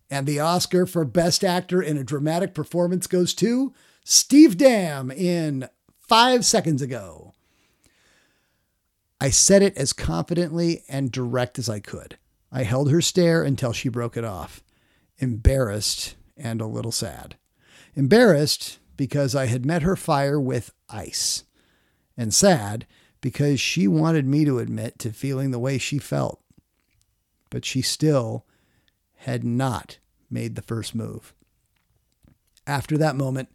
And 0.10 0.27
the 0.27 0.39
Oscar 0.39 0.86
for 0.86 1.06
Best 1.06 1.43
Actor 1.43 1.82
in 1.82 1.97
a 1.97 2.04
Dramatic 2.04 2.54
Performance 2.54 3.08
goes 3.08 3.34
to 3.36 3.73
Steve 4.04 4.58
Dam 4.58 5.10
in 5.10 5.69
five 6.12 6.43
seconds 6.43 6.82
ago. 6.82 7.34
I 9.21 9.30
said 9.30 9.62
it 9.62 9.78
as 9.78 9.93
confidently 9.93 10.84
and 10.89 11.10
direct 11.10 11.58
as 11.58 11.69
I 11.69 11.80
could. 11.80 12.17
I 12.52 12.63
held 12.63 12.91
her 12.91 13.00
stare 13.00 13.43
until 13.43 13.71
she 13.71 13.88
broke 13.88 14.17
it 14.17 14.26
off, 14.26 14.62
embarrassed 15.19 16.15
and 16.36 16.60
a 16.60 16.65
little 16.65 16.91
sad. 16.91 17.38
Embarrassed 17.95 18.80
because 18.97 19.36
I 19.36 19.45
had 19.45 19.65
met 19.65 19.84
her 19.84 19.95
fire 19.95 20.38
with 20.38 20.74
ice, 20.89 21.45
and 22.17 22.34
sad 22.34 22.86
because 23.21 23.62
she 23.62 23.88
wanted 23.88 24.28
me 24.28 24.43
to 24.43 24.60
admit 24.60 25.00
to 25.00 25.13
feeling 25.13 25.52
the 25.52 25.60
way 25.60 25.78
she 25.78 25.97
felt. 25.97 26.41
But 27.50 27.63
she 27.63 27.82
still 27.82 28.45
had 29.19 29.45
not 29.45 30.00
made 30.30 30.56
the 30.56 30.62
first 30.62 30.93
move. 30.93 31.34
After 32.67 32.97
that 32.97 33.15
moment, 33.15 33.47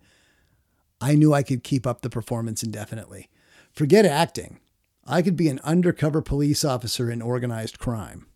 I 1.01 1.15
knew 1.15 1.35
I 1.35 1.43
could 1.43 1.63
keep 1.63 1.87
up 1.87 2.01
the 2.01 2.11
performance 2.11 2.63
indefinitely. 2.63 3.29
Forget 3.73 4.07
acting. 4.07 4.61
I 5.07 5.23
could 5.23 5.37
be 5.37 5.49
an 5.49 5.61
undercover 5.63 6.23
police 6.23 6.65
officer 6.65 7.11
in 7.11 7.23
organized 7.23 7.79
crime. 7.79 8.27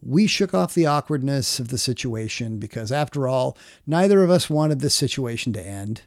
We 0.00 0.26
shook 0.26 0.54
off 0.54 0.74
the 0.74 0.86
awkwardness 0.86 1.60
of 1.60 1.68
the 1.68 1.78
situation 1.78 2.58
because, 2.58 2.90
after 2.90 3.28
all, 3.28 3.56
neither 3.86 4.22
of 4.22 4.30
us 4.30 4.50
wanted 4.50 4.80
this 4.80 4.94
situation 4.94 5.52
to 5.52 5.64
end. 5.64 6.02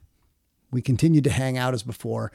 We 0.72 0.82
continued 0.82 1.24
to 1.26 1.30
hang 1.30 1.58
out 1.58 1.74
as 1.74 1.84
before. 1.84 2.32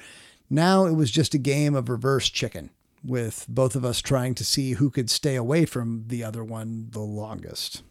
Now 0.48 0.86
it 0.86 0.94
was 0.94 1.10
just 1.10 1.34
a 1.34 1.38
game 1.38 1.74
of 1.74 1.88
reverse 1.88 2.30
chicken, 2.30 2.70
with 3.04 3.44
both 3.48 3.76
of 3.76 3.84
us 3.84 4.00
trying 4.00 4.34
to 4.36 4.44
see 4.44 4.72
who 4.72 4.88
could 4.88 5.10
stay 5.10 5.36
away 5.36 5.66
from 5.66 6.04
the 6.06 6.24
other 6.24 6.42
one 6.42 6.88
the 6.90 7.00
longest. 7.00 7.82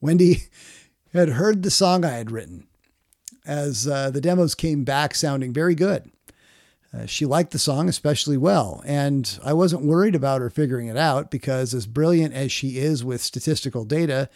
Wendy 0.00 0.44
had 1.12 1.30
heard 1.30 1.62
the 1.62 1.70
song 1.70 2.04
I 2.04 2.10
had 2.10 2.30
written, 2.30 2.66
as 3.44 3.86
uh, 3.86 4.10
the 4.10 4.20
demos 4.20 4.54
came 4.54 4.84
back 4.84 5.14
sounding 5.14 5.52
very 5.52 5.74
good. 5.74 6.10
Uh, 6.92 7.06
she 7.06 7.26
liked 7.26 7.50
the 7.50 7.58
song 7.58 7.88
especially 7.88 8.36
well, 8.36 8.82
and 8.86 9.38
I 9.44 9.52
wasn't 9.52 9.84
worried 9.84 10.14
about 10.14 10.40
her 10.40 10.50
figuring 10.50 10.86
it 10.86 10.96
out 10.96 11.30
because, 11.30 11.74
as 11.74 11.86
brilliant 11.86 12.34
as 12.34 12.52
she 12.52 12.78
is 12.78 13.02
with 13.02 13.20
statistical 13.20 13.84
data 13.84 14.28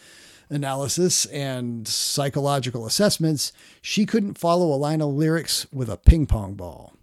analysis 0.49 1.25
and 1.27 1.87
psychological 1.87 2.85
assessments, 2.85 3.53
she 3.81 4.05
couldn't 4.05 4.37
follow 4.37 4.73
a 4.73 4.75
line 4.75 5.01
of 5.01 5.13
lyrics 5.13 5.67
with 5.71 5.89
a 5.89 5.97
ping 5.97 6.25
pong 6.25 6.55
ball. 6.55 6.93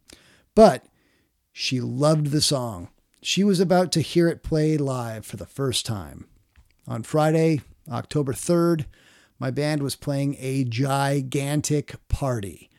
But 0.54 0.84
she 1.52 1.80
loved 1.80 2.26
the 2.26 2.42
song. 2.42 2.88
She 3.22 3.42
was 3.42 3.60
about 3.60 3.92
to 3.92 4.02
hear 4.02 4.28
it 4.28 4.42
played 4.42 4.80
live 4.80 5.24
for 5.24 5.36
the 5.36 5.46
first 5.46 5.86
time. 5.86 6.26
On 6.86 7.02
Friday, 7.02 7.62
October 7.90 8.32
3rd, 8.32 8.84
my 9.38 9.50
band 9.50 9.82
was 9.82 9.96
playing 9.96 10.36
a 10.38 10.64
gigantic 10.64 11.96
party 12.08 12.70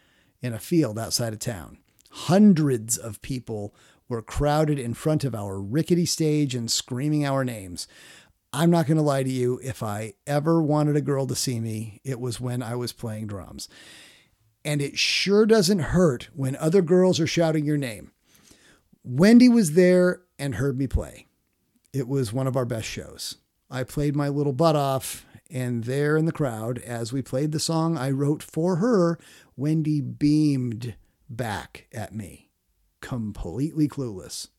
in 0.41 0.53
a 0.53 0.59
field 0.59 0.97
outside 0.97 1.33
of 1.33 1.39
town. 1.39 1.77
Hundreds 2.11 2.97
of 2.97 3.21
people 3.21 3.75
were 4.09 4.21
crowded 4.21 4.79
in 4.79 4.93
front 4.93 5.23
of 5.23 5.35
our 5.35 5.59
rickety 5.59 6.05
stage 6.05 6.55
and 6.55 6.71
screaming 6.71 7.25
our 7.25 7.43
names. 7.43 7.87
I'm 8.53 8.71
not 8.71 8.87
going 8.87 8.97
to 8.97 9.03
lie 9.03 9.23
to 9.23 9.29
you, 9.29 9.59
if 9.63 9.83
I 9.83 10.13
ever 10.25 10.61
wanted 10.61 10.95
a 10.95 11.01
girl 11.01 11.27
to 11.27 11.35
see 11.35 11.59
me, 11.59 11.99
it 12.03 12.19
was 12.19 12.39
when 12.39 12.63
I 12.63 12.75
was 12.75 12.93
playing 12.93 13.27
drums. 13.27 13.67
And 14.63 14.81
it 14.81 14.97
sure 14.97 15.45
doesn't 15.45 15.79
hurt 15.79 16.29
when 16.33 16.55
other 16.55 16.81
girls 16.81 17.19
are 17.19 17.27
shouting 17.27 17.65
your 17.65 17.77
name. 17.77 18.11
Wendy 19.03 19.49
was 19.49 19.73
there 19.73 20.21
and 20.39 20.55
heard 20.55 20.77
me 20.77 20.87
play. 20.87 21.27
It 21.93 22.07
was 22.07 22.33
one 22.33 22.47
of 22.47 22.55
our 22.55 22.65
best 22.65 22.87
shows. 22.87 23.37
I 23.69 23.83
played 23.83 24.15
my 24.15 24.29
little 24.29 24.53
butt 24.53 24.75
off, 24.75 25.25
and 25.49 25.85
there 25.85 26.17
in 26.17 26.25
the 26.25 26.31
crowd, 26.31 26.79
as 26.79 27.13
we 27.13 27.21
played 27.21 27.51
the 27.51 27.59
song 27.59 27.97
I 27.97 28.11
wrote 28.11 28.43
for 28.43 28.77
her, 28.77 29.17
Wendy 29.55 30.01
beamed 30.01 30.95
back 31.29 31.87
at 31.93 32.13
me, 32.13 32.49
completely 33.01 33.87
clueless. 33.87 34.49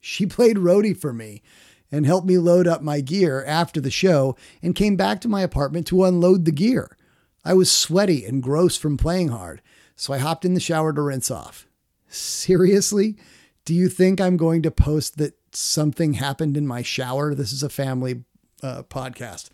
She 0.00 0.26
played 0.26 0.56
roadie 0.56 0.96
for 0.96 1.12
me 1.12 1.42
and 1.90 2.06
helped 2.06 2.26
me 2.26 2.38
load 2.38 2.66
up 2.66 2.82
my 2.82 3.00
gear 3.00 3.44
after 3.44 3.80
the 3.80 3.90
show 3.90 4.36
and 4.62 4.74
came 4.74 4.96
back 4.96 5.20
to 5.20 5.28
my 5.28 5.42
apartment 5.42 5.86
to 5.88 6.04
unload 6.04 6.44
the 6.44 6.52
gear. 6.52 6.96
I 7.44 7.54
was 7.54 7.70
sweaty 7.70 8.24
and 8.24 8.42
gross 8.42 8.76
from 8.76 8.96
playing 8.96 9.28
hard, 9.28 9.62
so 9.94 10.12
I 10.12 10.18
hopped 10.18 10.44
in 10.44 10.54
the 10.54 10.60
shower 10.60 10.92
to 10.92 11.00
rinse 11.00 11.30
off. 11.30 11.68
Seriously? 12.08 13.16
Do 13.64 13.74
you 13.74 13.88
think 13.88 14.20
I'm 14.20 14.36
going 14.36 14.62
to 14.62 14.70
post 14.70 15.18
that 15.18 15.38
something 15.52 16.14
happened 16.14 16.56
in 16.56 16.66
my 16.66 16.82
shower? 16.82 17.34
This 17.34 17.52
is 17.52 17.62
a 17.62 17.68
family 17.68 18.24
uh, 18.62 18.82
podcast. 18.84 19.50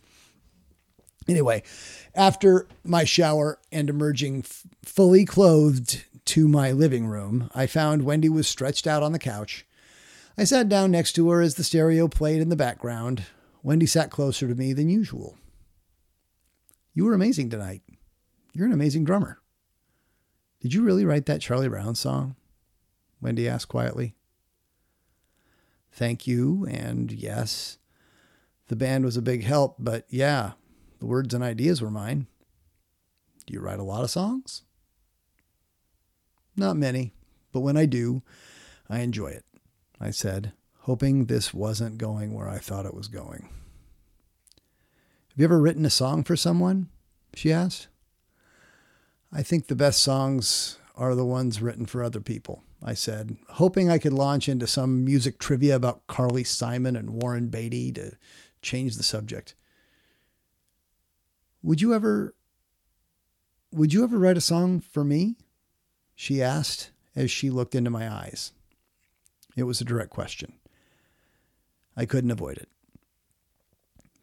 Anyway, 1.28 1.62
after 2.14 2.66
my 2.84 3.04
shower 3.04 3.58
and 3.70 3.88
emerging 3.88 4.40
f- 4.40 4.64
fully 4.84 5.24
clothed 5.24 6.04
to 6.24 6.48
my 6.48 6.72
living 6.72 7.06
room, 7.06 7.50
I 7.54 7.66
found 7.66 8.02
Wendy 8.04 8.28
was 8.28 8.48
stretched 8.48 8.86
out 8.86 9.02
on 9.02 9.12
the 9.12 9.18
couch. 9.18 9.64
I 10.36 10.44
sat 10.44 10.68
down 10.68 10.90
next 10.90 11.12
to 11.12 11.30
her 11.30 11.40
as 11.40 11.54
the 11.54 11.64
stereo 11.64 12.08
played 12.08 12.40
in 12.40 12.48
the 12.48 12.56
background. 12.56 13.24
Wendy 13.62 13.86
sat 13.86 14.10
closer 14.10 14.48
to 14.48 14.54
me 14.54 14.72
than 14.72 14.88
usual. 14.88 15.36
You 16.94 17.04
were 17.04 17.14
amazing 17.14 17.50
tonight. 17.50 17.82
You're 18.52 18.66
an 18.66 18.72
amazing 18.72 19.04
drummer. 19.04 19.38
Did 20.60 20.74
you 20.74 20.82
really 20.82 21.04
write 21.04 21.26
that 21.26 21.40
Charlie 21.40 21.68
Brown 21.68 21.94
song? 21.94 22.36
Wendy 23.20 23.48
asked 23.48 23.68
quietly. 23.68 24.14
Thank 25.92 26.26
you, 26.26 26.66
and 26.70 27.12
yes. 27.12 27.78
The 28.72 28.76
band 28.76 29.04
was 29.04 29.18
a 29.18 29.22
big 29.22 29.44
help, 29.44 29.76
but 29.78 30.06
yeah, 30.08 30.52
the 30.98 31.04
words 31.04 31.34
and 31.34 31.44
ideas 31.44 31.82
were 31.82 31.90
mine. 31.90 32.26
Do 33.44 33.52
you 33.52 33.60
write 33.60 33.78
a 33.78 33.82
lot 33.82 34.02
of 34.02 34.10
songs? 34.10 34.62
Not 36.56 36.78
many, 36.78 37.12
but 37.52 37.60
when 37.60 37.76
I 37.76 37.84
do, 37.84 38.22
I 38.88 39.00
enjoy 39.00 39.26
it, 39.26 39.44
I 40.00 40.10
said, 40.10 40.54
hoping 40.78 41.26
this 41.26 41.52
wasn't 41.52 41.98
going 41.98 42.32
where 42.32 42.48
I 42.48 42.56
thought 42.56 42.86
it 42.86 42.94
was 42.94 43.08
going. 43.08 43.50
Have 45.28 45.36
you 45.36 45.44
ever 45.44 45.60
written 45.60 45.84
a 45.84 45.90
song 45.90 46.24
for 46.24 46.34
someone? 46.34 46.88
She 47.34 47.52
asked. 47.52 47.88
I 49.30 49.42
think 49.42 49.66
the 49.66 49.76
best 49.76 50.02
songs 50.02 50.78
are 50.96 51.14
the 51.14 51.26
ones 51.26 51.60
written 51.60 51.84
for 51.84 52.02
other 52.02 52.22
people, 52.22 52.64
I 52.82 52.94
said, 52.94 53.36
hoping 53.50 53.90
I 53.90 53.98
could 53.98 54.14
launch 54.14 54.48
into 54.48 54.66
some 54.66 55.04
music 55.04 55.38
trivia 55.38 55.76
about 55.76 56.06
Carly 56.06 56.42
Simon 56.44 56.96
and 56.96 57.22
Warren 57.22 57.48
Beatty 57.48 57.92
to 57.92 58.12
change 58.62 58.96
the 58.96 59.02
subject. 59.02 59.54
Would 61.62 61.80
you 61.80 61.94
ever 61.94 62.34
would 63.72 63.92
you 63.92 64.04
ever 64.04 64.18
write 64.18 64.36
a 64.36 64.42
song 64.42 64.80
for 64.80 65.02
me? 65.02 65.36
She 66.14 66.42
asked 66.42 66.90
as 67.16 67.30
she 67.30 67.50
looked 67.50 67.74
into 67.74 67.90
my 67.90 68.10
eyes. 68.10 68.52
It 69.56 69.62
was 69.64 69.80
a 69.80 69.84
direct 69.84 70.10
question. 70.10 70.54
I 71.96 72.04
couldn't 72.06 72.30
avoid 72.30 72.58
it. 72.58 72.68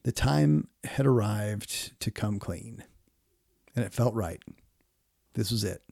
The 0.03 0.11
time 0.11 0.67
had 0.83 1.05
arrived 1.05 1.99
to 1.99 2.11
come 2.11 2.39
clean, 2.39 2.83
and 3.75 3.83
it 3.83 3.93
felt 3.93 4.13
right. 4.13 4.41
This 5.33 5.51
was 5.51 5.63
it. 5.63 5.83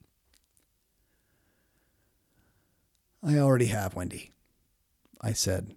I 3.24 3.38
already 3.38 3.66
have, 3.66 3.96
Wendy, 3.96 4.32
I 5.20 5.34
said 5.34 5.76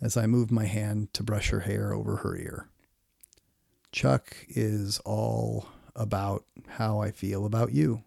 as 0.00 0.16
I 0.16 0.26
moved 0.26 0.50
my 0.50 0.64
hand 0.64 1.12
to 1.14 1.22
brush 1.22 1.50
her 1.50 1.60
hair 1.60 1.92
over 1.92 2.16
her 2.16 2.36
ear. 2.36 2.68
Chuck 3.92 4.36
is 4.48 4.98
all 5.00 5.66
about 5.96 6.44
how 6.68 7.00
I 7.00 7.10
feel 7.10 7.44
about 7.44 7.72
you. 7.72 8.02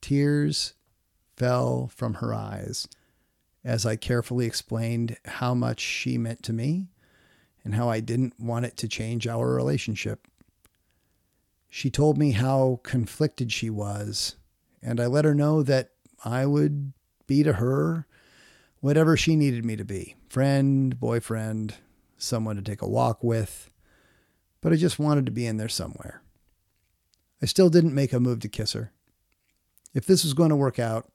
Tears 0.00 0.74
fell 1.36 1.88
from 1.94 2.14
her 2.14 2.34
eyes 2.34 2.86
as 3.64 3.86
I 3.86 3.96
carefully 3.96 4.46
explained 4.46 5.16
how 5.24 5.54
much 5.54 5.80
she 5.80 6.18
meant 6.18 6.42
to 6.44 6.52
me 6.52 6.88
and 7.64 7.74
how 7.74 7.88
I 7.88 8.00
didn't 8.00 8.38
want 8.38 8.66
it 8.66 8.76
to 8.78 8.88
change 8.88 9.26
our 9.26 9.54
relationship. 9.54 10.26
She 11.68 11.88
told 11.88 12.18
me 12.18 12.32
how 12.32 12.80
conflicted 12.82 13.52
she 13.52 13.70
was, 13.70 14.36
and 14.82 15.00
I 15.00 15.06
let 15.06 15.24
her 15.24 15.34
know 15.34 15.62
that 15.62 15.92
I 16.24 16.44
would 16.44 16.92
be 17.26 17.42
to 17.44 17.54
her 17.54 18.06
whatever 18.82 19.16
she 19.16 19.36
needed 19.36 19.64
me 19.64 19.76
to 19.76 19.84
be 19.84 20.16
friend, 20.28 21.00
boyfriend, 21.00 21.76
someone 22.18 22.56
to 22.56 22.62
take 22.62 22.82
a 22.82 22.88
walk 22.88 23.24
with, 23.24 23.70
but 24.60 24.72
I 24.72 24.76
just 24.76 24.98
wanted 24.98 25.24
to 25.24 25.32
be 25.32 25.46
in 25.46 25.56
there 25.56 25.68
somewhere. 25.68 26.22
I 27.40 27.46
still 27.46 27.70
didn't 27.70 27.94
make 27.94 28.12
a 28.12 28.20
move 28.20 28.40
to 28.40 28.48
kiss 28.48 28.72
her. 28.74 28.92
If 29.94 30.04
this 30.04 30.24
was 30.24 30.34
going 30.34 30.50
to 30.50 30.56
work 30.56 30.78
out, 30.78 31.10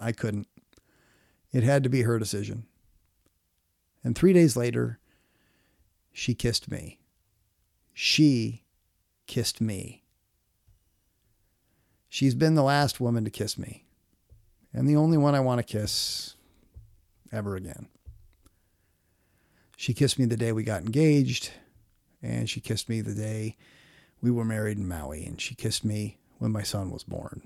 I 0.00 0.12
couldn't. 0.12 0.48
It 1.52 1.62
had 1.62 1.82
to 1.82 1.88
be 1.88 2.02
her 2.02 2.18
decision. 2.18 2.66
And 4.04 4.16
three 4.16 4.32
days 4.32 4.56
later, 4.56 4.98
she 6.12 6.34
kissed 6.34 6.70
me. 6.70 6.98
She 7.92 8.62
kissed 9.26 9.60
me. 9.60 10.04
She's 12.08 12.34
been 12.34 12.54
the 12.54 12.62
last 12.62 13.00
woman 13.00 13.24
to 13.24 13.30
kiss 13.30 13.58
me, 13.58 13.86
and 14.72 14.88
the 14.88 14.96
only 14.96 15.18
one 15.18 15.34
I 15.34 15.40
want 15.40 15.58
to 15.58 15.64
kiss 15.64 16.35
ever 17.32 17.56
again. 17.56 17.88
She 19.76 19.94
kissed 19.94 20.18
me 20.18 20.24
the 20.24 20.36
day 20.36 20.52
we 20.52 20.64
got 20.64 20.82
engaged, 20.82 21.50
and 22.22 22.48
she 22.48 22.60
kissed 22.60 22.88
me 22.88 23.00
the 23.00 23.14
day 23.14 23.56
we 24.20 24.30
were 24.30 24.44
married 24.44 24.78
in 24.78 24.88
Maui, 24.88 25.24
and 25.24 25.40
she 25.40 25.54
kissed 25.54 25.84
me 25.84 26.18
when 26.38 26.50
my 26.50 26.62
son 26.62 26.90
was 26.90 27.04
born. 27.04 27.42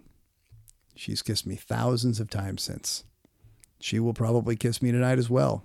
She's 0.95 1.23
kissed 1.23 1.47
me 1.47 1.57
thousands 1.57 2.21
of 2.21 2.31
times 2.31 2.63
since. 2.63 3.05
She 3.81 3.99
will 3.99 4.15
probably 4.15 4.57
kiss 4.57 4.83
me 4.83 4.93
tonight 4.93 5.19
as 5.19 5.31
well. 5.31 5.65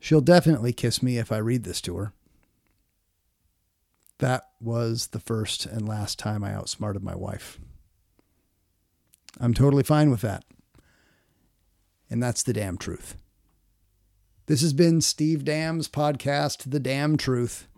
She'll 0.00 0.22
definitely 0.22 0.72
kiss 0.72 1.02
me 1.02 1.18
if 1.18 1.30
I 1.30 1.36
read 1.36 1.64
this 1.64 1.80
to 1.82 1.96
her. 1.98 2.12
That 4.18 4.44
was 4.60 5.08
the 5.08 5.20
first 5.20 5.66
and 5.66 5.86
last 5.86 6.18
time 6.18 6.42
I 6.42 6.52
outsmarted 6.52 7.02
my 7.02 7.14
wife. 7.14 7.58
I'm 9.38 9.54
totally 9.54 9.82
fine 9.82 10.10
with 10.10 10.22
that. 10.22 10.44
And 12.10 12.22
that's 12.22 12.42
the 12.42 12.52
damn 12.52 12.76
truth. 12.76 13.16
This 14.46 14.62
has 14.62 14.72
been 14.72 15.00
Steve 15.00 15.44
Dam's 15.44 15.88
podcast, 15.88 16.70
The 16.70 16.80
Damn 16.80 17.16
Truth. 17.16 17.68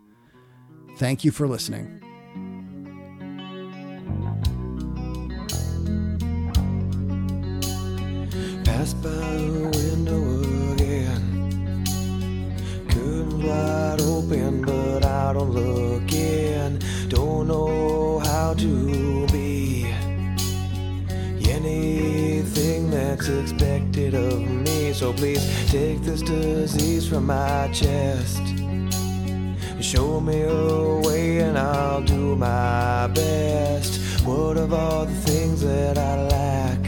Thank 0.97 1.23
you 1.23 1.31
for 1.31 1.47
listening. 1.47 1.99
By 9.01 9.09
the 9.09 9.71
window 9.73 10.21
again. 10.73 11.85
Wide 13.41 14.01
open, 14.01 14.61
but 14.61 15.05
I 15.05 15.33
don't 15.33 15.51
look 15.51 16.11
in. 16.13 16.79
Don't 17.09 17.47
know 17.47 18.19
how 18.19 18.53
to 18.53 19.27
that's 23.15 23.29
expected 23.29 24.15
of 24.15 24.39
me. 24.41 24.91
So 24.91 25.13
please 25.13 25.43
take 25.71 26.01
this 26.01 26.21
disease 26.23 27.07
from 27.07 27.27
my 27.27 27.69
chest. 27.71 28.41
Show 29.79 30.19
me 30.19 30.41
a 30.41 31.01
way 31.05 31.39
and 31.39 31.57
I'll 31.57 32.01
do 32.01 32.35
my 32.35 33.07
best. 33.13 34.25
What 34.25 34.57
of 34.57 34.73
all 34.73 35.05
the 35.05 35.13
things 35.29 35.61
that 35.61 35.97
I 35.97 36.23
lack? 36.23 36.79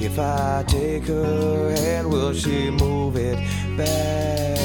If 0.00 0.18
I 0.18 0.64
take 0.68 1.06
her 1.06 1.74
hand, 1.74 2.08
will 2.10 2.34
she 2.34 2.70
move 2.70 3.16
it 3.16 3.38
back? 3.76 4.58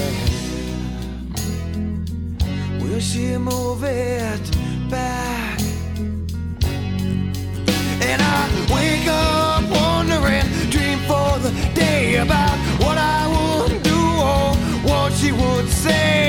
Will 2.82 3.00
she 3.00 3.38
move 3.38 3.84
it 3.84 4.57
say. 15.89 16.27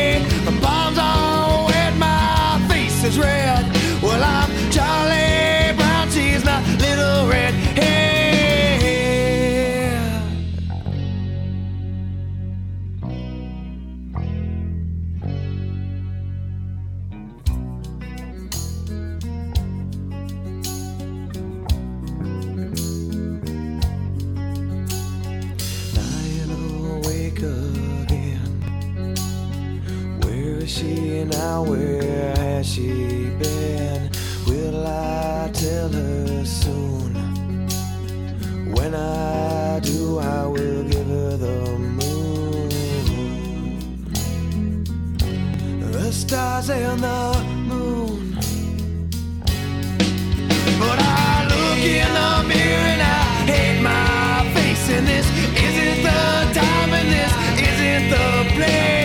This. 55.07 55.27
Isn't 55.67 56.03
the 56.03 56.61
time, 56.61 56.93
and 56.93 57.09
this? 57.13 57.33
Isn't 57.69 58.11
the 58.11 58.55
place. 58.55 58.98